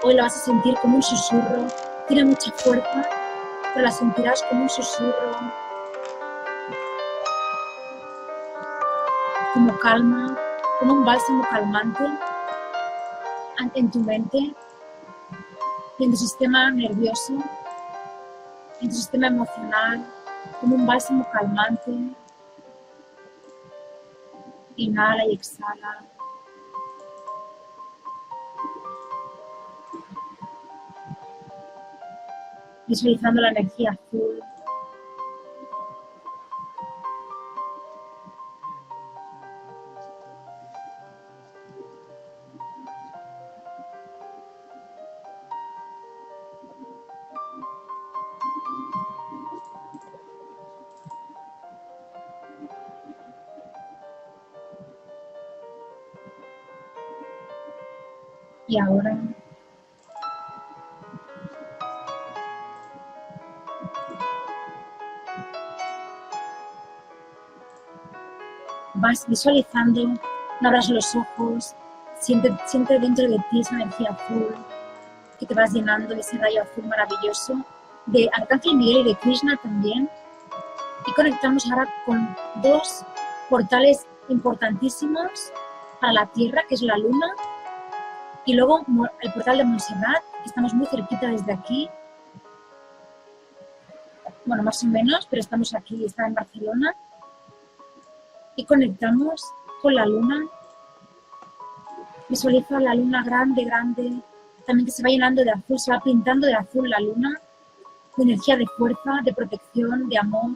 Hoy 0.03 0.15
la 0.15 0.25
vas 0.25 0.37
a 0.37 0.45
sentir 0.45 0.75
como 0.81 0.97
un 0.97 1.03
susurro. 1.03 1.67
Tiene 2.09 2.25
mucha 2.25 2.51
fuerza, 2.53 3.09
pero 3.73 3.85
la 3.85 3.91
sentirás 3.91 4.43
como 4.45 4.63
un 4.63 4.69
susurro. 4.69 5.33
Como 9.55 9.79
calma, 9.79 10.37
como 10.79 10.95
un 10.95 11.05
bálsamo 11.05 11.47
calmante 11.51 12.05
en 13.75 13.91
tu 13.91 14.01
mente 14.01 14.55
en 15.99 16.11
tu 16.11 16.17
sistema 16.17 16.71
nervioso, 16.71 17.35
en 18.81 18.89
tu 18.89 18.95
sistema 18.95 19.29
emocional, 19.29 20.05
como 20.61 20.77
un 20.77 20.87
bálsamo 20.87 21.27
calmante. 21.33 21.93
Inhala 24.77 25.27
y 25.27 25.35
exhala. 25.35 26.05
Visualizando 32.87 33.41
la 33.41 33.51
energía 33.51 33.93
azul 33.93 34.43
y 58.73 58.79
ahora 58.79 59.19
vas 68.95 69.27
visualizando, 69.29 70.07
no 70.61 70.69
abras 70.69 70.89
los 70.89 71.15
ojos, 71.15 71.75
siente, 72.19 72.51
siente 72.65 72.99
dentro 72.99 73.29
de 73.29 73.37
ti 73.51 73.61
esa 73.61 73.75
energía 73.75 74.11
azul 74.11 74.55
que 75.39 75.45
te 75.45 75.55
vas 75.55 75.73
llenando 75.75 76.15
de 76.15 76.21
ese 76.21 76.39
rayo 76.39 76.63
azul 76.63 76.85
maravilloso 76.85 77.63
de 78.07 78.31
Arcángel 78.33 78.77
Miguel 78.77 79.07
y 79.07 79.11
de 79.11 79.17
Krishna 79.17 79.59
también. 79.63 80.09
Y 81.07 81.13
conectamos 81.13 81.71
ahora 81.71 81.93
con 82.07 82.35
dos 82.63 83.05
portales 83.51 84.07
importantísimos 84.29 85.53
para 86.01 86.13
la 86.15 86.27
Tierra, 86.29 86.63
que 86.69 86.77
es 86.77 86.83
la 86.83 86.97
Luna 86.97 87.35
y 88.45 88.55
luego 88.55 88.85
el 89.21 89.33
portal 89.33 89.59
de 89.59 89.65
Montserrat, 89.65 90.23
estamos 90.45 90.75
muy 90.75 90.87
cerquita 90.87 91.29
desde 91.29 91.53
aquí. 91.53 91.89
Bueno, 94.45 94.65
más 94.65 94.83
o 94.83 94.87
menos, 94.89 95.27
pero 95.31 95.41
estamos 95.41 95.75
aquí, 95.75 96.05
está 96.05 96.27
en 96.27 96.35
Barcelona. 96.35 96.95
Y 98.57 98.65
conectamos 98.65 99.45
con 99.81 99.95
la 99.95 100.07
luna. 100.07 100.45
Visualiza 102.29 102.81
la 102.81 102.95
luna 102.95 103.23
grande, 103.23 103.65
grande. 103.65 104.13
También 104.67 104.87
que 104.87 104.93
se 104.93 105.03
va 105.03 105.11
llenando 105.11 105.45
de 105.45 105.53
azul, 105.53 105.79
se 105.79 105.93
va 105.93 106.01
pintando 106.01 106.47
de 106.47 106.55
azul 106.55 106.91
la 106.91 106.99
luna. 106.99 107.41
De 108.17 108.25
energía 108.25 108.57
de 108.57 108.67
fuerza, 108.67 109.21
de 109.23 109.33
protección, 109.33 110.09
de 110.09 110.19
amor. 110.19 110.51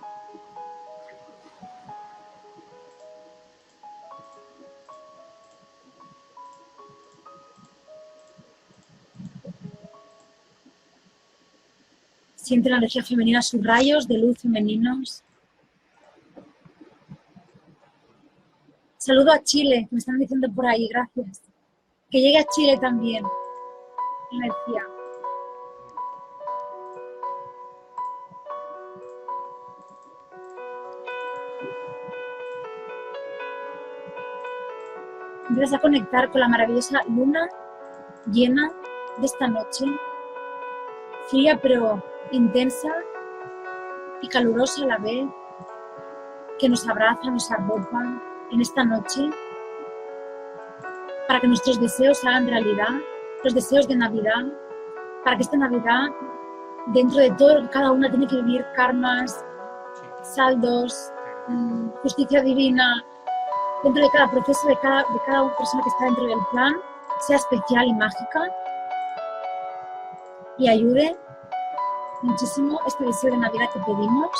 Siente 12.46 12.70
la 12.70 12.76
energía 12.76 13.02
femenina, 13.02 13.42
sus 13.42 13.60
rayos 13.60 14.06
de 14.06 14.18
luz 14.18 14.38
femeninos. 14.38 15.24
Saludo 18.98 19.32
a 19.32 19.42
Chile, 19.42 19.88
me 19.90 19.98
están 19.98 20.16
diciendo 20.16 20.46
por 20.54 20.64
ahí, 20.64 20.86
gracias. 20.86 21.42
Que 22.08 22.20
llegue 22.20 22.38
a 22.38 22.46
Chile 22.46 22.78
también. 22.80 23.24
Energía. 24.30 24.86
Empiezas 35.48 35.74
a 35.74 35.80
conectar 35.80 36.30
con 36.30 36.40
la 36.40 36.46
maravillosa 36.46 37.02
luna 37.08 37.48
llena 38.30 38.70
de 39.18 39.26
esta 39.26 39.48
noche. 39.48 39.84
Fría 41.28 41.58
pero 41.60 42.00
intensa 42.32 42.92
y 44.22 44.28
calurosa 44.28 44.84
a 44.84 44.86
la 44.86 44.98
vez, 44.98 45.26
que 46.58 46.68
nos 46.68 46.88
abraza, 46.88 47.30
nos 47.30 47.50
arropa 47.50 48.20
en 48.50 48.60
esta 48.60 48.84
noche, 48.84 49.30
para 51.28 51.40
que 51.40 51.48
nuestros 51.48 51.80
deseos 51.80 52.24
hagan 52.24 52.48
realidad, 52.48 53.00
los 53.44 53.54
deseos 53.54 53.86
de 53.88 53.96
Navidad, 53.96 54.44
para 55.24 55.36
que 55.36 55.42
esta 55.42 55.56
Navidad, 55.56 56.08
dentro 56.86 57.18
de 57.20 57.30
todo 57.32 57.68
cada 57.70 57.90
una 57.90 58.08
tiene 58.08 58.26
que 58.26 58.36
vivir, 58.36 58.64
karmas, 58.74 59.44
saldos, 60.22 61.12
mm, 61.48 61.88
justicia 62.02 62.42
divina, 62.42 63.04
dentro 63.82 64.02
de 64.02 64.10
cada 64.10 64.30
proceso, 64.30 64.68
de 64.68 64.78
cada, 64.78 65.00
de 65.00 65.20
cada 65.26 65.56
persona 65.56 65.82
que 65.82 65.88
está 65.88 66.04
dentro 66.06 66.26
del 66.26 66.38
plan, 66.52 66.74
sea 67.20 67.36
especial 67.36 67.86
y 67.86 67.94
mágica 67.94 68.48
y 70.58 70.68
ayude 70.68 71.16
muchísimo 72.26 72.80
este 72.86 73.04
deseo 73.04 73.30
de 73.30 73.38
Navidad 73.38 73.70
que 73.72 73.80
pedimos, 73.80 74.30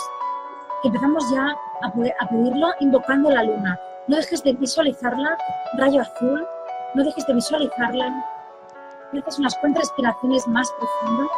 que 0.83 0.89
empezamos 0.89 1.31
ya 1.31 1.57
a, 1.83 1.93
poder, 1.93 2.15
a 2.21 2.29
pedirlo 2.29 2.69
invocando 2.81 3.31
la 3.31 3.43
luna. 3.43 3.79
No 4.09 4.17
dejes 4.17 4.43
de 4.43 4.53
visualizarla, 4.53 5.37
rayo 5.79 6.01
azul, 6.03 6.47
no 6.95 7.05
dejes 7.05 7.27
de 7.27 7.35
visualizarla. 7.35 8.25
Haces 9.13 9.39
unas 9.39 9.57
cuantas 9.59 9.85
respiraciones 9.85 10.47
más 10.49 10.71
profundas. 10.73 11.31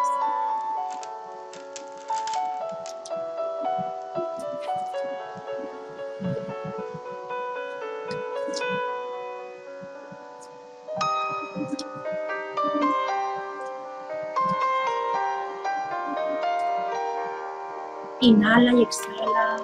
Inhala 18.29 18.75
y 18.75 18.83
exhala. 18.83 19.57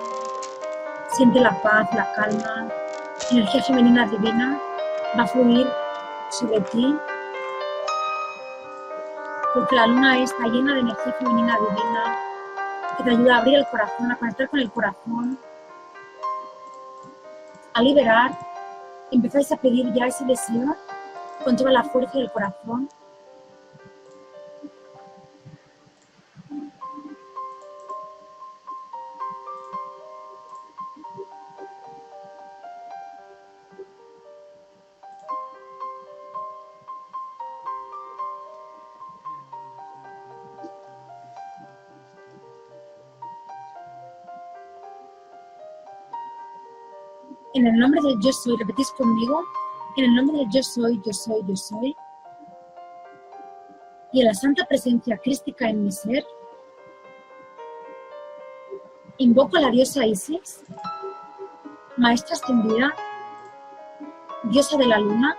Siente 1.09 1.39
la 1.39 1.53
paz, 1.63 1.87
la 1.95 2.11
calma, 2.15 2.67
energía 3.31 3.63
femenina 3.63 4.07
divina 4.07 4.59
va 5.19 5.25
a 5.25 5.27
fluir 5.27 5.69
sobre 6.31 6.61
ti. 6.73 6.97
Porque 9.53 9.77
la 9.77 9.87
luna 9.87 10.19
está 10.19 10.47
llena 10.47 10.73
de 10.73 10.81
energía 10.81 11.13
femenina 11.19 11.59
divina 11.59 12.19
que 12.97 13.05
te 13.05 13.11
ayuda 13.11 13.35
a 13.35 13.39
abrir 13.41 13.59
el 13.59 13.67
corazón, 13.67 14.11
a 14.11 14.17
conectar 14.17 14.49
con 14.49 14.61
el 14.61 14.71
corazón, 14.71 15.39
a 17.75 17.83
liberar. 17.83 18.31
Empezáis 19.11 19.53
a 19.53 19.59
pedir 19.59 19.93
ya 19.93 20.07
ese 20.07 20.25
deseo 20.25 20.75
con 21.45 21.55
toda 21.55 21.71
la 21.71 21.85
fuerza 21.85 22.17
del 22.17 22.33
corazón 22.33 22.89
En 47.65 47.69
el 47.69 47.81
nombre 47.81 47.99
del 48.03 48.21
yo 48.21 48.31
soy, 48.31 48.59
repetís 48.59 48.91
conmigo, 48.91 49.43
en 49.97 50.05
el 50.05 50.15
nombre 50.15 50.37
del 50.37 50.51
yo 50.51 50.63
soy, 50.63 51.01
yo 51.03 51.15
soy, 51.15 51.43
yo 51.49 51.57
soy. 51.57 51.97
Y 54.13 54.21
en 54.21 54.27
la 54.27 54.35
santa 54.35 54.67
presencia 54.67 55.17
crística 55.17 55.71
en 55.71 55.83
mi 55.83 55.91
ser, 55.91 56.27
invoco 59.17 59.57
a 59.57 59.63
la 59.63 59.71
diosa 59.71 60.05
Isis, 60.05 60.63
maestra 61.97 62.35
ascendida, 62.35 62.95
diosa 64.43 64.77
de 64.77 64.87
la 64.87 64.99
luna, 64.99 65.35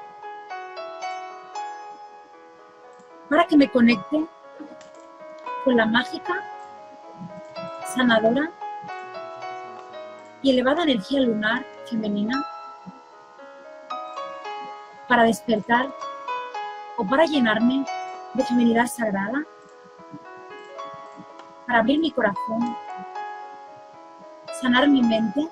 para 3.29 3.45
que 3.45 3.55
me 3.55 3.69
conecte 3.69 4.25
con 5.63 5.77
la 5.77 5.85
mágica, 5.85 6.43
sanadora 7.93 8.51
y 10.41 10.49
elevada 10.49 10.81
energía 10.81 11.19
lunar 11.19 11.74
femenina 11.89 12.45
para 15.07 15.23
despertar 15.23 15.93
o 16.97 17.05
para 17.05 17.25
llenarme 17.25 17.85
de 18.33 18.43
feminidad 18.43 18.87
sagrada, 18.87 19.43
para 21.65 21.79
abrir 21.79 21.99
mi 21.99 22.11
corazón, 22.11 22.75
sanar 24.61 24.87
mi 24.87 25.01
mente 25.01 25.47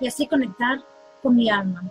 y 0.00 0.08
así 0.08 0.26
conectar 0.26 0.78
con 1.22 1.34
mi 1.34 1.50
alma. 1.50 1.82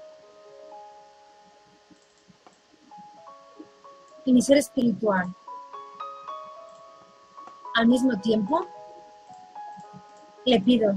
Y 4.25 4.33
mi 4.33 4.41
ser 4.41 4.57
espiritual. 4.57 5.33
Al 7.75 7.87
mismo 7.87 8.19
tiempo, 8.19 8.67
le 10.45 10.59
pido 10.59 10.91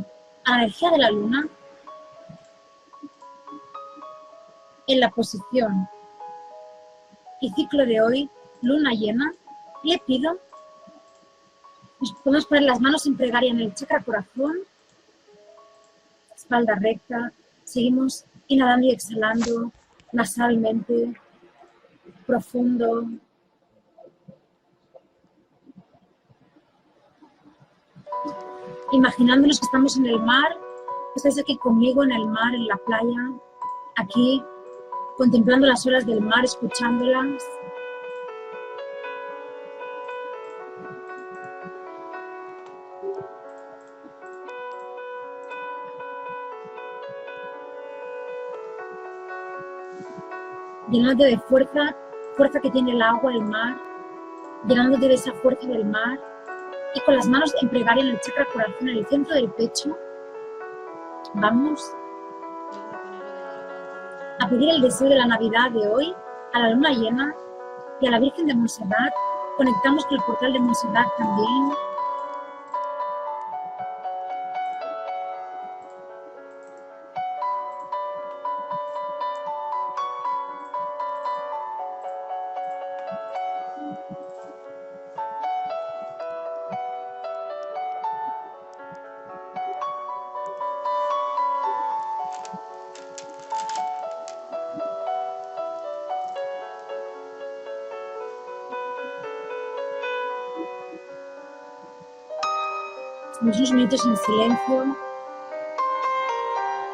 a 0.44 0.50
la 0.50 0.56
energía 0.64 0.90
de 0.90 0.98
la 0.98 1.10
luna 1.10 1.48
en 4.92 5.00
la 5.00 5.10
posición 5.10 5.88
y 7.40 7.50
ciclo 7.50 7.86
de 7.86 8.00
hoy, 8.00 8.30
luna 8.60 8.92
llena, 8.92 9.32
le 9.82 9.98
pido, 9.98 10.38
nos 12.00 12.12
podemos 12.12 12.46
poner 12.46 12.64
las 12.64 12.80
manos 12.80 13.06
en 13.06 13.16
plegaria 13.16 13.50
en 13.50 13.60
el 13.60 13.74
chakra 13.74 14.02
corazón, 14.02 14.58
espalda 16.34 16.74
recta, 16.80 17.32
seguimos 17.64 18.24
inhalando 18.48 18.86
y 18.86 18.90
exhalando 18.90 19.72
nasalmente, 20.12 21.14
profundo. 22.26 23.04
Imaginándonos 28.92 29.60
que 29.60 29.66
estamos 29.66 29.96
en 29.96 30.06
el 30.06 30.20
mar, 30.20 30.58
estáis 31.14 31.38
aquí 31.38 31.56
conmigo 31.58 32.02
en 32.02 32.12
el 32.12 32.26
mar, 32.26 32.54
en 32.54 32.66
la 32.66 32.76
playa, 32.76 33.30
aquí 33.96 34.42
contemplando 35.20 35.66
las 35.66 35.86
olas 35.86 36.06
del 36.06 36.22
mar, 36.22 36.42
escuchándolas. 36.42 37.46
llenándote 50.90 51.30
de 51.30 51.38
fuerza, 51.38 51.94
fuerza 52.36 52.58
que 52.58 52.70
tiene 52.70 52.92
el 52.92 53.02
agua, 53.02 53.32
el 53.32 53.42
mar, 53.42 53.76
llenándote 54.66 55.06
de 55.06 55.14
esa 55.14 55.32
fuerza 55.34 55.68
del 55.68 55.84
mar. 55.84 56.18
Y 56.94 57.00
con 57.02 57.14
las 57.14 57.28
manos 57.28 57.54
en 57.60 57.68
plegaria 57.68 58.02
en 58.02 58.10
el 58.10 58.20
chakra 58.20 58.46
corazón, 58.46 58.88
en 58.88 58.96
el 58.96 59.06
centro 59.06 59.34
del 59.34 59.50
pecho, 59.50 59.96
vamos 61.34 61.94
pedir 64.50 64.68
el 64.68 64.82
deseo 64.82 65.08
de 65.08 65.14
la 65.14 65.26
Navidad 65.26 65.70
de 65.70 65.86
hoy 65.86 66.12
a 66.52 66.58
la 66.58 66.70
luna 66.70 66.90
llena 66.90 67.34
y 68.00 68.08
a 68.08 68.10
la 68.10 68.18
Virgen 68.18 68.46
de 68.46 68.54
Montserrat. 68.54 69.12
Conectamos 69.56 70.04
con 70.06 70.18
el 70.18 70.24
portal 70.24 70.52
de 70.52 70.58
Montserrat 70.58 71.06
también. 71.16 71.70
Unos 103.42 103.72
minutos 103.72 104.04
en 104.04 104.16
silencio. 104.16 104.96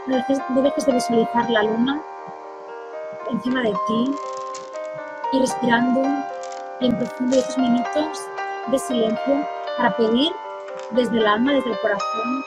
No 0.06 0.62
dejes 0.62 0.86
de 0.86 0.92
visualizar 0.92 1.50
la 1.50 1.62
luna 1.64 2.02
encima 3.30 3.62
de 3.62 3.72
ti 3.72 4.14
y 5.32 5.40
respirando 5.40 6.02
en 6.80 6.96
profundo 6.96 7.36
esos 7.36 7.58
minutos 7.58 8.20
de 8.68 8.78
silencio 8.78 9.48
para 9.76 9.96
pedir 9.96 10.32
desde 10.92 11.18
el 11.18 11.26
alma, 11.26 11.54
desde 11.54 11.70
el 11.70 11.80
corazón, 11.80 12.44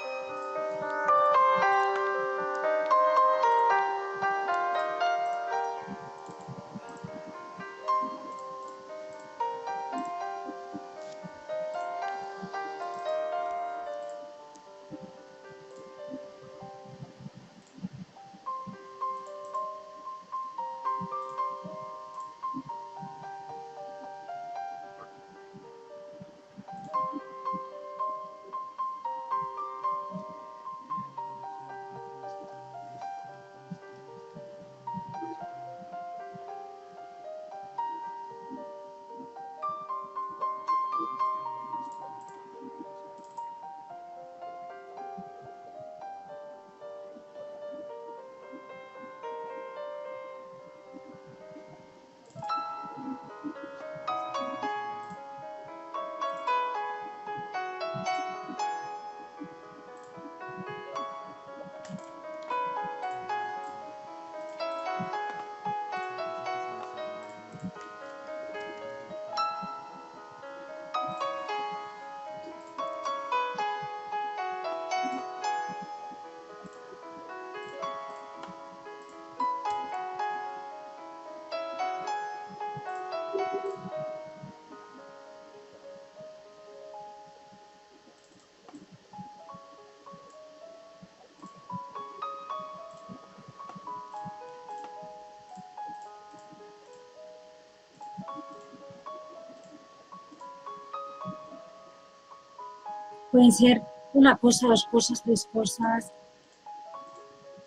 Pueden 103.31 103.51
ser 103.51 103.81
una 104.13 104.35
cosa, 104.37 104.67
dos 104.67 104.85
cosas, 104.91 105.21
tres 105.21 105.47
cosas. 105.53 106.11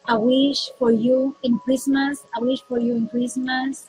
A 0.04 0.16
wish 0.16 0.72
for 0.78 0.90
you 0.90 1.36
in 1.42 1.58
Christmas, 1.60 2.24
a 2.34 2.40
wish 2.40 2.62
for 2.64 2.80
you 2.80 2.96
in 2.96 3.06
Christmas. 3.06 3.88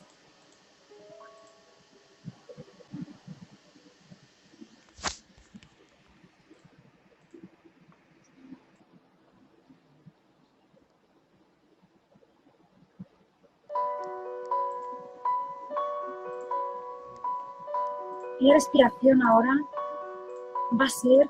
Y 18.39 18.47
la 18.47 18.55
respiración 18.55 19.23
ahora 19.23 19.55
va 20.79 20.85
a 20.85 20.89
ser 20.89 21.29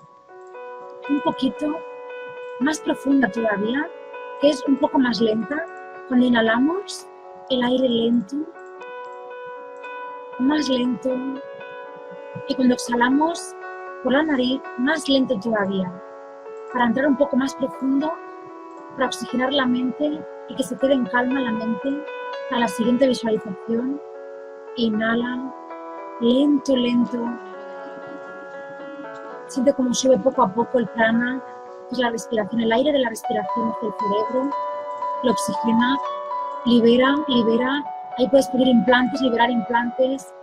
un 1.10 1.22
poquito 1.22 1.78
más 2.60 2.80
profunda 2.80 3.30
todavía, 3.30 3.89
que 4.41 4.49
es 4.49 4.64
un 4.68 4.78
poco 4.78 4.99
más 4.99 5.20
lenta. 5.22 5.66
Cuando 6.08 6.26
inhalamos, 6.26 7.08
el 7.49 7.64
aire 7.64 7.89
lento, 7.89 8.36
más 10.39 10.70
lento. 10.70 11.10
Y 12.47 12.56
cuando 12.56 12.74
exhalamos 12.74 13.56
por 14.04 14.14
la 14.14 14.24
nariz, 14.24 14.62
más 14.78 15.08
lento 15.08 15.39
todavía. 15.39 15.91
Para 16.72 16.86
entrar 16.86 17.08
un 17.08 17.18
poco 17.18 17.38
más 17.38 17.56
profundo, 17.56 18.14
para 18.95 19.08
oxigenar 19.08 19.54
la 19.54 19.66
mente 19.66 20.20
y 20.49 20.56
que 20.56 20.64
se 20.64 20.78
quede 20.78 20.93
en 20.93 21.06
calma 21.06 21.41
la 21.41 21.51
mente 21.51 22.04
para 22.49 22.62
la 22.62 22.68
siguiente 22.68 23.08
visualización. 23.08 24.01
Inhala 24.76 25.54
lento, 26.22 26.76
lento. 26.76 27.53
Siente 29.54 29.72
cómo 29.74 29.93
sube 29.93 30.18
poco 30.18 30.41
a 30.41 30.51
poco 30.51 30.80
el 30.80 30.88
prana, 30.88 31.39
es 31.91 31.99
la 31.99 32.10
respiración, 32.10 32.60
el 32.62 32.72
aire 32.72 32.91
de 32.91 32.97
la 32.97 33.10
respiración 33.10 33.70
hacia 33.70 33.88
el 33.88 33.93
cerebro, 33.99 34.49
lo 35.22 35.32
oxigena, 35.32 35.95
libera, 36.66 37.16
libera. 37.28 37.84
Ahí 38.18 38.28
puedes 38.30 38.47
pedir 38.47 38.68
implantes, 38.68 39.22
liberar 39.22 39.51
implantes. 39.51 40.34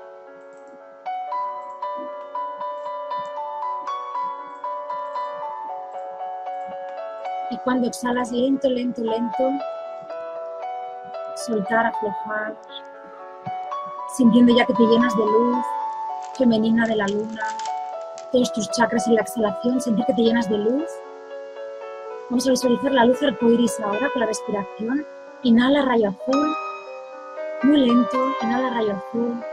Y 7.51 7.59
cuando 7.65 7.89
exhalas 7.89 8.31
lento, 8.31 8.71
lento, 8.71 9.03
lento, 9.03 9.51
soltar, 11.35 11.87
aflojar 11.87 12.55
sintiendo 14.17 14.55
ya 14.55 14.65
que 14.67 14.75
te 14.75 14.83
llenas 14.85 15.17
de 15.17 15.27
luz 15.27 15.67
femenina 16.39 16.87
de 16.87 16.95
la 16.95 17.09
luna, 17.09 17.43
todos 18.33 18.53
tus 18.53 18.71
chakras 18.71 19.07
en 19.07 19.15
la 19.15 19.23
exhalación, 19.23 19.81
sentir 19.81 20.05
que 20.07 20.15
te 20.15 20.23
llenas 20.23 20.49
de 20.49 20.59
luz. 20.59 20.85
Vamos 22.29 22.47
a 22.47 22.51
visualizar 22.51 22.93
la 22.93 23.05
luz 23.05 23.23
arcoíris 23.23 23.81
ahora 23.81 24.09
con 24.13 24.21
la 24.21 24.27
respiración. 24.27 25.07
Inhala 25.43 25.83
rayo 25.83 26.11
azul, 26.11 26.55
muy 27.63 27.79
lento, 27.79 28.19
inhala 28.43 28.71
rayo 28.71 28.93
azul. 28.93 29.45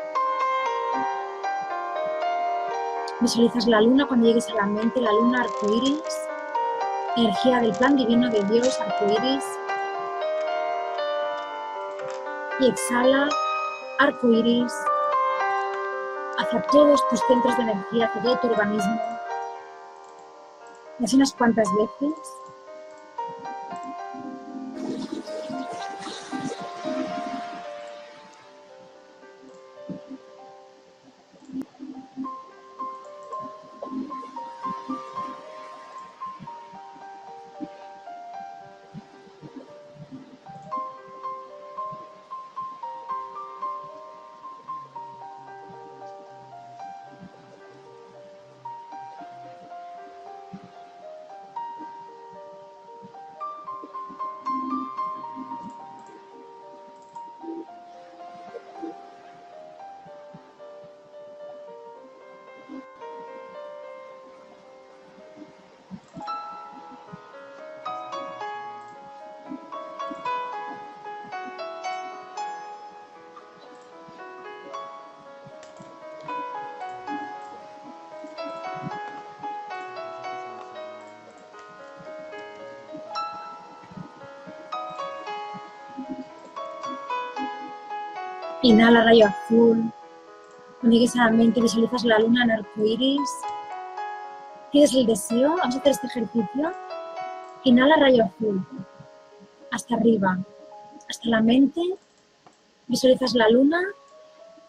Visualizas 3.19 3.65
la 3.67 3.81
luna 3.81 4.05
cuando 4.05 4.27
llegues 4.27 4.47
a 4.49 4.55
la 4.55 4.65
mente, 4.67 5.01
la 5.01 5.11
luna 5.11 5.41
arcoíris, 5.41 6.27
energía 7.15 7.59
del 7.61 7.71
plan 7.71 7.95
divino 7.95 8.29
de 8.29 8.43
Dios 8.43 8.79
arcoíris. 8.79 9.43
Y 12.59 12.67
exhala 12.67 13.27
arco 13.99 14.27
iris 14.29 14.73
hacia 16.37 16.61
todos 16.63 17.07
tus 17.09 17.19
centros 17.27 17.57
de 17.57 17.63
energía, 17.63 18.11
todo 18.21 18.37
tu 18.39 18.47
organismo. 18.47 19.01
Y 20.99 21.05
así 21.05 21.15
unas 21.15 21.33
cuantas 21.33 21.67
veces. 21.75 22.13
Inhala 88.67 89.05
rayo 89.05 89.27
azul. 89.27 89.93
Llegues 90.81 91.15
a 91.15 91.25
la 91.25 91.31
mente, 91.31 91.61
visualizas 91.61 92.03
la 92.03 92.19
luna 92.19 92.43
en 92.43 92.51
arco 92.51 92.83
iris. 92.83 93.29
Tienes 94.73 94.93
el 94.93 95.05
deseo, 95.05 95.55
vamos 95.55 95.75
a 95.75 95.79
hacer 95.79 95.93
este 95.93 96.07
ejercicio. 96.07 96.73
Inhala 97.63 97.95
rayo 97.95 98.25
azul. 98.25 98.67
Hasta 99.71 99.95
arriba, 99.95 100.37
hasta 101.07 101.29
la 101.29 101.39
mente. 101.39 101.81
Visualizas 102.87 103.35
la 103.35 103.47
luna. 103.49 103.79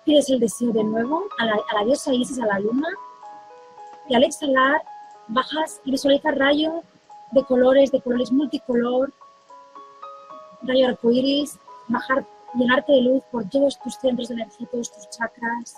Pides 0.04 0.30
el 0.30 0.38
deseo 0.38 0.70
de 0.70 0.84
nuevo 0.84 1.24
a 1.36 1.46
la, 1.46 1.54
a 1.54 1.74
la 1.80 1.84
diosa 1.84 2.14
Isis, 2.14 2.38
a 2.38 2.46
la 2.46 2.60
luna. 2.60 2.88
Y 4.08 4.14
al 4.14 4.22
exhalar, 4.22 4.80
bajas 5.26 5.80
y 5.84 5.90
visualizas 5.90 6.36
rayo 6.36 6.84
de 7.32 7.42
colores, 7.42 7.90
de 7.90 8.00
colores 8.00 8.30
multicolor. 8.30 9.12
Rayo 10.62 10.86
arcoíris, 10.86 11.58
bajar 11.88 12.24
llenarte 12.54 12.92
de 12.92 13.02
luz 13.02 13.24
por 13.30 13.48
todos 13.48 13.78
tus 13.78 13.94
centros 13.94 14.28
de 14.28 14.34
energía, 14.34 14.66
todos 14.70 14.92
tus 14.92 15.08
chakras. 15.10 15.76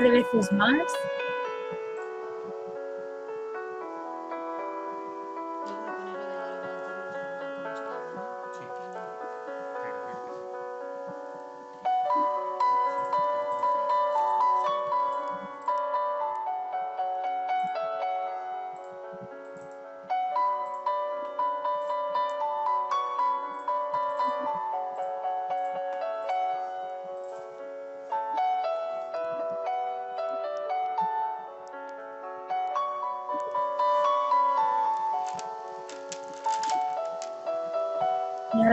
De 0.00 0.10
veces 0.10 0.52
más. 0.52 0.82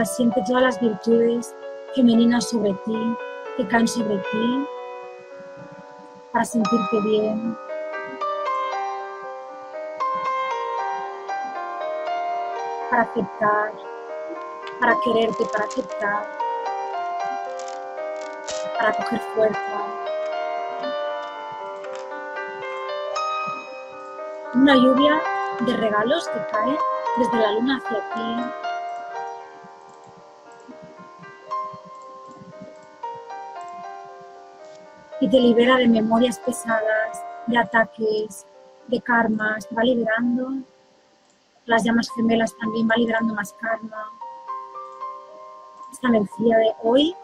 Siente 0.04 0.42
todas 0.46 0.62
las 0.62 0.80
virtudes 0.80 1.54
femeninas 1.94 2.48
sobre 2.48 2.72
ti, 2.84 3.16
que 3.56 3.68
caen 3.68 3.86
sobre 3.86 4.16
ti, 4.18 4.68
para 6.32 6.44
sentirte 6.44 7.00
bien, 7.04 7.56
para 12.90 13.02
aceptar, 13.02 13.72
para 14.80 14.96
quererte, 15.04 15.44
para 15.52 15.64
aceptar, 15.66 16.26
para 18.76 18.92
coger 18.94 19.20
fuerza. 19.34 19.82
Una 24.54 24.74
lluvia 24.74 25.22
de 25.60 25.76
regalos 25.76 26.28
que 26.28 26.46
cae 26.50 26.76
desde 27.18 27.36
la 27.36 27.52
luna 27.52 27.76
hacia 27.78 28.00
ti. 28.14 28.71
Te 35.32 35.40
libera 35.40 35.78
de 35.78 35.88
memorias 35.88 36.38
pesadas, 36.38 37.24
de 37.46 37.56
ataques, 37.56 38.46
de 38.88 39.00
karmas, 39.00 39.66
va 39.76 39.82
liberando 39.82 40.62
las 41.64 41.84
llamas 41.84 42.10
gemelas 42.14 42.54
también 42.58 42.86
va 42.86 42.96
liberando 42.96 43.32
más 43.32 43.54
karma. 43.54 44.10
Esta 45.90 46.08
energía 46.08 46.58
de 46.58 46.72
hoy 46.82 47.14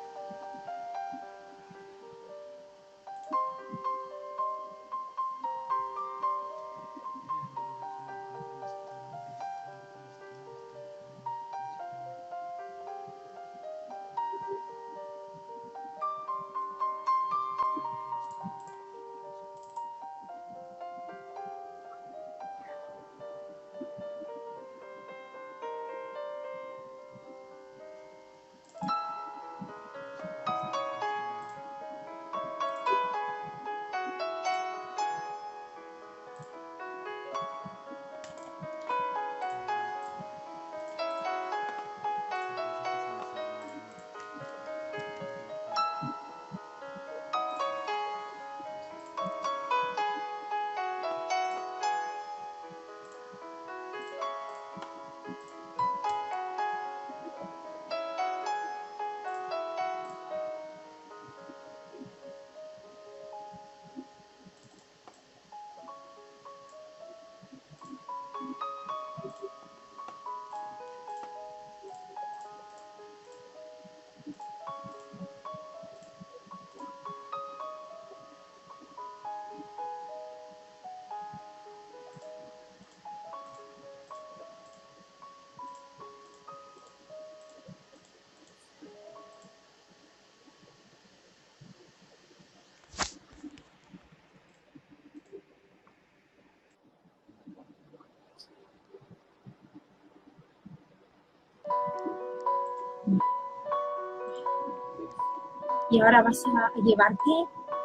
y 105.91 106.01
ahora 106.01 106.23
vas 106.23 106.43
a 106.47 106.73
llevarte 106.81 107.31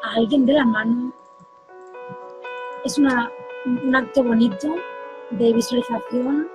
a 0.04 0.16
alguien 0.16 0.46
de 0.46 0.54
la 0.54 0.66
mano. 0.66 1.14
Es 2.84 2.98
un 2.98 3.96
acto 3.96 4.24
bonito 4.24 4.76
de 5.32 5.54
visualización 5.54 6.50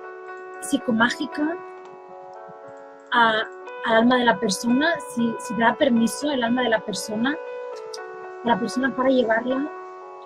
psicomágica 0.61 1.57
al 3.11 3.47
alma 3.85 4.17
de 4.17 4.25
la 4.25 4.39
persona, 4.39 4.93
si, 5.15 5.33
si 5.39 5.55
te 5.55 5.61
da 5.61 5.75
permiso 5.75 6.29
el 6.31 6.43
alma 6.43 6.63
de 6.63 6.69
la 6.69 6.79
persona, 6.79 7.35
la 8.43 8.59
persona 8.59 8.95
para 8.95 9.09
llevarla 9.09 9.67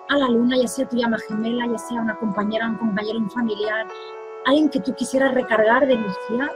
a 0.08 0.18
la 0.18 0.28
luna, 0.28 0.56
ya 0.56 0.68
sea 0.68 0.88
tu 0.88 0.96
llama 0.96 1.18
gemela, 1.18 1.66
ya 1.66 1.78
sea 1.78 2.00
una 2.00 2.16
compañera, 2.18 2.68
un 2.68 2.76
compañero, 2.76 3.18
un 3.18 3.30
familiar, 3.30 3.86
alguien 4.44 4.68
que 4.68 4.80
tú 4.80 4.94
quisieras 4.94 5.32
recargar 5.34 5.86
de 5.86 5.94
energía. 5.94 6.50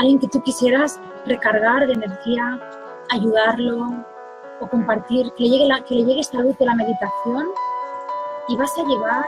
Alguien 0.00 0.18
que 0.18 0.28
tú 0.28 0.40
quisieras 0.42 0.98
recargar 1.26 1.86
de 1.86 1.92
energía, 1.92 2.58
ayudarlo 3.10 4.02
o 4.58 4.66
compartir, 4.66 5.30
que 5.36 5.44
le 5.44 5.50
llegue, 5.50 5.84
que 5.86 5.94
le 5.94 6.04
llegue 6.04 6.20
esta 6.20 6.38
luz 6.38 6.56
de 6.56 6.64
la 6.64 6.74
meditación 6.74 7.46
y 8.48 8.56
vas 8.56 8.72
a 8.78 8.82
llevar 8.84 9.26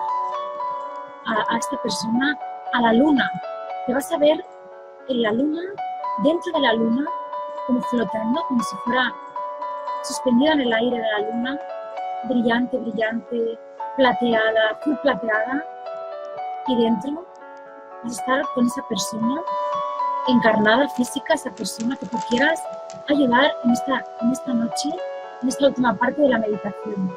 a, 1.26 1.54
a 1.54 1.58
esta 1.58 1.76
persona 1.82 2.38
a 2.72 2.80
la 2.80 2.94
luna. 2.94 3.30
Te 3.86 3.92
vas 3.92 4.10
a 4.12 4.16
ver 4.16 4.42
en 5.08 5.20
la 5.20 5.32
luna, 5.32 5.60
dentro 6.24 6.52
de 6.54 6.60
la 6.60 6.72
luna, 6.72 7.04
como 7.66 7.82
flotando, 7.82 8.40
como 8.48 8.62
si 8.62 8.76
fuera 8.76 9.12
suspendida 10.04 10.52
en 10.52 10.60
el 10.62 10.72
aire 10.72 10.96
de 10.96 11.02
la 11.02 11.30
luna, 11.30 11.58
brillante, 12.30 12.78
brillante, 12.78 13.58
plateada, 13.98 14.70
azul 14.70 14.98
plateada, 15.02 15.66
y 16.66 16.82
dentro 16.82 17.26
vas 18.04 18.18
a 18.18 18.20
estar 18.22 18.42
con 18.54 18.66
esa 18.66 18.80
persona 18.88 19.42
encarnada, 20.28 20.88
física, 20.90 21.34
esa 21.34 21.50
persona 21.50 21.96
que 21.96 22.06
tú 22.06 22.18
quieras 22.28 22.60
ayudar 23.08 23.52
en 23.64 23.70
esta, 23.72 24.04
en 24.20 24.32
esta 24.32 24.52
noche, 24.52 24.90
en 25.42 25.48
esta 25.48 25.66
última 25.66 25.94
parte 25.94 26.20
de 26.22 26.28
la 26.28 26.38
meditación. 26.38 27.16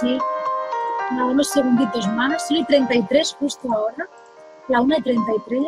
Sí, 0.00 0.18
nada, 1.10 1.26
unos 1.26 1.48
segunditos 1.48 2.06
más. 2.08 2.46
Son 2.46 2.58
y 2.58 2.64
33 2.64 3.36
justo 3.38 3.72
ahora, 3.72 4.08
la 4.68 4.80
1 4.80 4.96
y 4.98 5.02
33. 5.02 5.62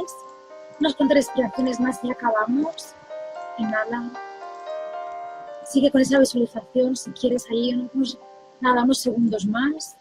Unas 0.79 0.95
cuantas 0.95 1.17
respiraciones 1.17 1.81
más 1.81 2.01
y 2.05 2.11
acabamos. 2.11 2.95
Inhala. 3.59 4.11
Sigue 5.65 5.91
con 5.91 6.01
esa 6.01 6.19
visualización 6.19 6.97
si 6.97 7.11
quieres 7.13 7.47
ahí 7.51 7.89
unos, 7.93 8.19
nada, 8.61 8.83
unos 8.83 8.99
segundos 8.99 9.47
más. 9.47 9.97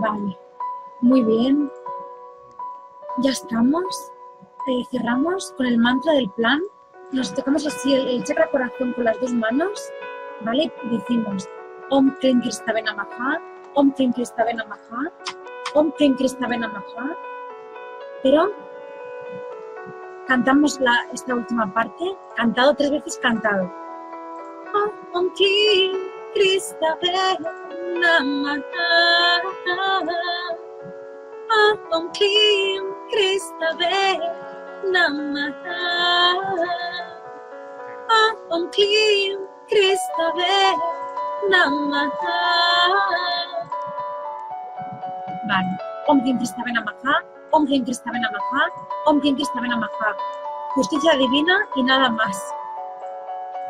Vale, 0.00 0.38
muy 1.00 1.22
bien. 1.24 1.70
Ya 3.18 3.30
estamos. 3.30 4.12
Eh, 4.68 4.84
cerramos 4.92 5.52
con 5.56 5.66
el 5.66 5.78
mantra 5.78 6.12
del 6.12 6.30
plan. 6.30 6.60
Nos 7.10 7.34
tocamos 7.34 7.66
así 7.66 7.94
el, 7.94 8.22
chakra 8.22 8.48
corazón 8.50 8.92
con 8.92 9.04
las 9.04 9.18
dos 9.20 9.32
manos. 9.32 9.90
¿Vale? 10.42 10.72
Decimos 10.84 11.48
Om 11.90 12.10
Klim 12.20 12.40
Kristavena 12.40 12.94
Maha, 12.94 13.40
Om 13.74 13.90
Klim 13.92 14.12
Kristavena 14.12 14.64
Maha, 14.66 15.10
Om 15.74 15.90
Klim 15.92 16.14
Kristavena 16.14 16.68
Maha. 16.68 17.16
Pero 18.22 18.52
cantamos 20.28 20.78
la, 20.78 21.08
esta 21.12 21.34
última 21.34 21.72
parte, 21.74 22.04
cantado 22.36 22.74
tres 22.76 22.92
veces 22.92 23.18
cantado. 23.18 23.68
Om 25.12 25.30
Klim 25.30 25.96
Kristavena 26.34 27.36
Namaha 29.98 31.74
Om 31.90 32.04
Klim 32.14 32.84
Kristave 33.10 34.22
Namaha 34.94 35.82
Om 38.54 38.70
Klim 38.70 39.38
Kristave 39.66 40.54
Namaha 41.50 42.38
Vale. 45.50 45.74
Om 46.06 46.22
Klim 46.22 46.38
Kristave 46.38 46.70
Namaha 46.78 47.14
Om 47.50 47.66
Klim 47.66 47.82
Kristave 47.82 48.18
Namaha 48.22 48.62
Om 49.10 49.20
Klim 49.20 49.34
Kristave 49.34 49.66
Namaha 49.66 50.14
Justicia 50.76 51.16
divina 51.18 51.66
y 51.74 51.82
nada 51.82 52.08
más. 52.08 52.54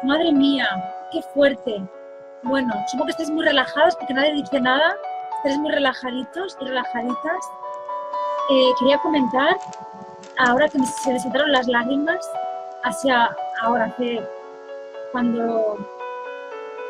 Madre 0.04 0.30
mía, 0.30 0.68
qué 1.10 1.22
fuerte, 1.32 1.88
Bueno, 2.42 2.72
supongo 2.86 3.06
que 3.06 3.10
estáis 3.12 3.30
muy 3.30 3.44
relajados 3.44 3.96
porque 3.96 4.14
nadie 4.14 4.34
dice 4.34 4.60
nada. 4.60 4.94
Estáis 5.38 5.58
muy 5.58 5.70
relajaditos 5.70 6.56
y 6.60 6.64
relajaditas. 6.64 7.50
Eh, 8.50 8.72
quería 8.78 8.98
comentar, 8.98 9.56
ahora 10.38 10.68
que 10.68 10.78
se 10.84 11.12
me 11.12 11.20
saltaron 11.20 11.52
las 11.52 11.68
lágrimas, 11.68 12.18
hacia 12.82 13.36
ahora, 13.62 13.84
hace 13.84 14.20
cuando, 15.12 15.76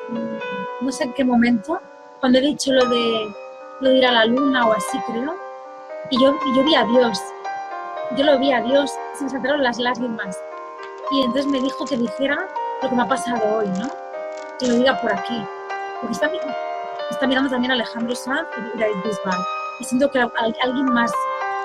mm, 0.09 0.85
no 0.85 0.93
sé 0.93 1.05
en 1.05 1.13
qué 1.15 1.25
momento, 1.25 1.81
cuando 2.21 2.39
he 2.39 2.43
dicho 2.43 2.73
lo 2.73 2.87
de, 2.87 3.29
lo 3.81 3.91
de 3.91 3.99
ir 3.99 4.07
a 4.07 4.13
la 4.13 4.25
luna 4.25 4.67
o 4.67 4.73
así, 4.73 4.99
creo, 5.07 5.35
y 6.11 6.23
yo, 6.23 6.35
y 6.47 6.57
yo 6.57 6.65
vi 6.65 6.75
a 6.75 6.85
Dios, 6.85 7.21
yo 8.17 8.25
lo 8.25 8.39
vi 8.39 8.53
a 8.53 8.63
Dios, 8.63 8.91
se 9.15 9.25
me 9.25 9.31
saltaron 9.31 9.63
las 9.63 9.79
lágrimas. 9.79 10.41
Y 11.11 11.23
entonces 11.23 11.47
me 11.47 11.61
dijo 11.61 11.85
que 11.85 11.97
dijera 11.97 12.49
lo 12.83 12.89
que 12.89 12.95
me 12.95 13.03
ha 13.03 13.09
pasado 13.09 13.57
hoy, 13.57 13.69
¿no? 13.69 13.89
Que 14.59 14.69
lo 14.69 14.75
diga 14.75 15.01
por 15.01 15.13
aquí. 15.13 15.43
Porque 16.01 16.13
está, 16.13 16.31
está 17.11 17.27
mirando 17.27 17.51
también 17.51 17.71
a 17.71 17.75
Alejandro 17.75 18.15
Sanz 18.15 18.49
y 18.75 18.79
David 18.79 18.97
Bisbal. 19.05 19.39
Y 19.81 19.85
siento 19.85 20.11
que 20.11 20.21
alguien 20.21 20.87
más 20.87 21.13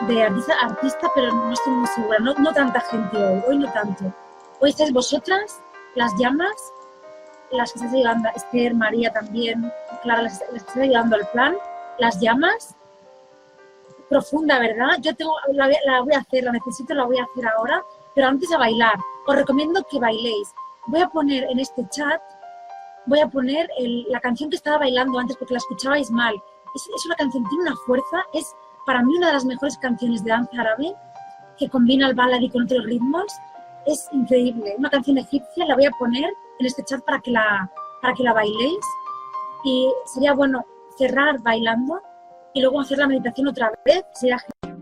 de 0.07 0.23
artista, 0.23 0.53
artista, 0.61 1.11
pero 1.15 1.33
no 1.33 1.51
estoy 1.51 1.73
muy 1.73 1.87
segura. 1.87 2.19
No, 2.19 2.33
no 2.35 2.53
tanta 2.53 2.79
gente 2.81 3.17
hoy, 3.17 3.41
hoy 3.47 3.57
no 3.57 3.71
tanto. 3.71 4.13
Hoy 4.59 4.69
estáis 4.69 4.93
vosotras, 4.93 5.61
las 5.95 6.11
llamas, 6.17 6.55
las 7.51 7.71
que 7.71 7.79
estáis 7.79 7.93
ayudando, 7.93 8.29
Esther, 8.35 8.73
María 8.73 9.11
también, 9.11 9.71
Clara, 10.01 10.23
las, 10.23 10.41
las 10.51 10.63
que 10.63 10.69
estáis 10.69 10.89
ayudando 10.89 11.15
al 11.15 11.27
plan, 11.29 11.55
las 11.99 12.19
llamas, 12.19 12.75
profunda, 14.09 14.59
¿verdad? 14.59 14.97
Yo 15.01 15.15
tengo, 15.15 15.33
la, 15.53 15.67
la, 15.85 16.01
voy 16.01 16.13
a 16.13 16.19
hacer, 16.19 16.43
la 16.43 16.51
necesito, 16.51 16.93
la 16.93 17.05
voy 17.05 17.17
a 17.17 17.23
hacer 17.23 17.45
ahora, 17.47 17.81
pero 18.13 18.27
antes 18.27 18.51
a 18.51 18.57
bailar. 18.57 18.95
Os 19.25 19.35
recomiendo 19.35 19.83
que 19.89 19.99
bailéis. 19.99 20.53
Voy 20.87 21.01
a 21.01 21.09
poner 21.09 21.45
en 21.45 21.59
este 21.59 21.87
chat, 21.89 22.21
voy 23.05 23.19
a 23.19 23.27
poner 23.27 23.69
la 24.09 24.19
canción 24.19 24.49
que 24.49 24.55
estaba 24.55 24.79
bailando 24.79 25.19
antes 25.19 25.37
porque 25.37 25.53
la 25.53 25.59
escuchabais 25.59 26.11
mal. 26.11 26.35
Es, 26.75 26.89
es, 26.95 27.05
una 27.05 27.15
canción, 27.15 27.43
tiene 27.49 27.65
una 27.65 27.75
fuerza, 27.85 28.23
es 28.33 28.55
para 28.85 29.03
mí 29.03 29.15
una 29.17 29.27
de 29.27 29.33
las 29.33 29.45
mejores 29.45 29.77
canciones 29.77 30.23
de 30.23 30.31
danza 30.31 30.61
árabe 30.61 30.93
que 31.57 31.69
combina 31.69 32.07
el 32.07 32.15
baladi 32.15 32.49
con 32.49 32.63
otros 32.63 32.83
ritmos. 32.85 33.31
Es 33.85 34.07
increíble. 34.11 34.75
Una 34.77 34.89
canción 34.89 35.17
egipcia, 35.17 35.65
la 35.65 35.75
voy 35.75 35.85
a 35.85 35.91
poner 35.91 36.33
en 36.59 36.65
este 36.65 36.83
chat 36.83 37.03
para 37.03 37.19
que 37.19 37.31
la, 37.31 37.69
para 38.01 38.13
que 38.13 38.23
la 38.23 38.33
bailéis. 38.33 38.85
Y 39.65 39.89
sería 40.05 40.33
bueno 40.33 40.65
cerrar 40.97 41.41
bailando 41.41 42.01
y 42.53 42.61
luego 42.61 42.81
hacer 42.81 42.97
la 42.97 43.07
meditación 43.07 43.47
otra 43.47 43.71
vez, 43.85 44.03
sería 44.13 44.37
genial. 44.39 44.72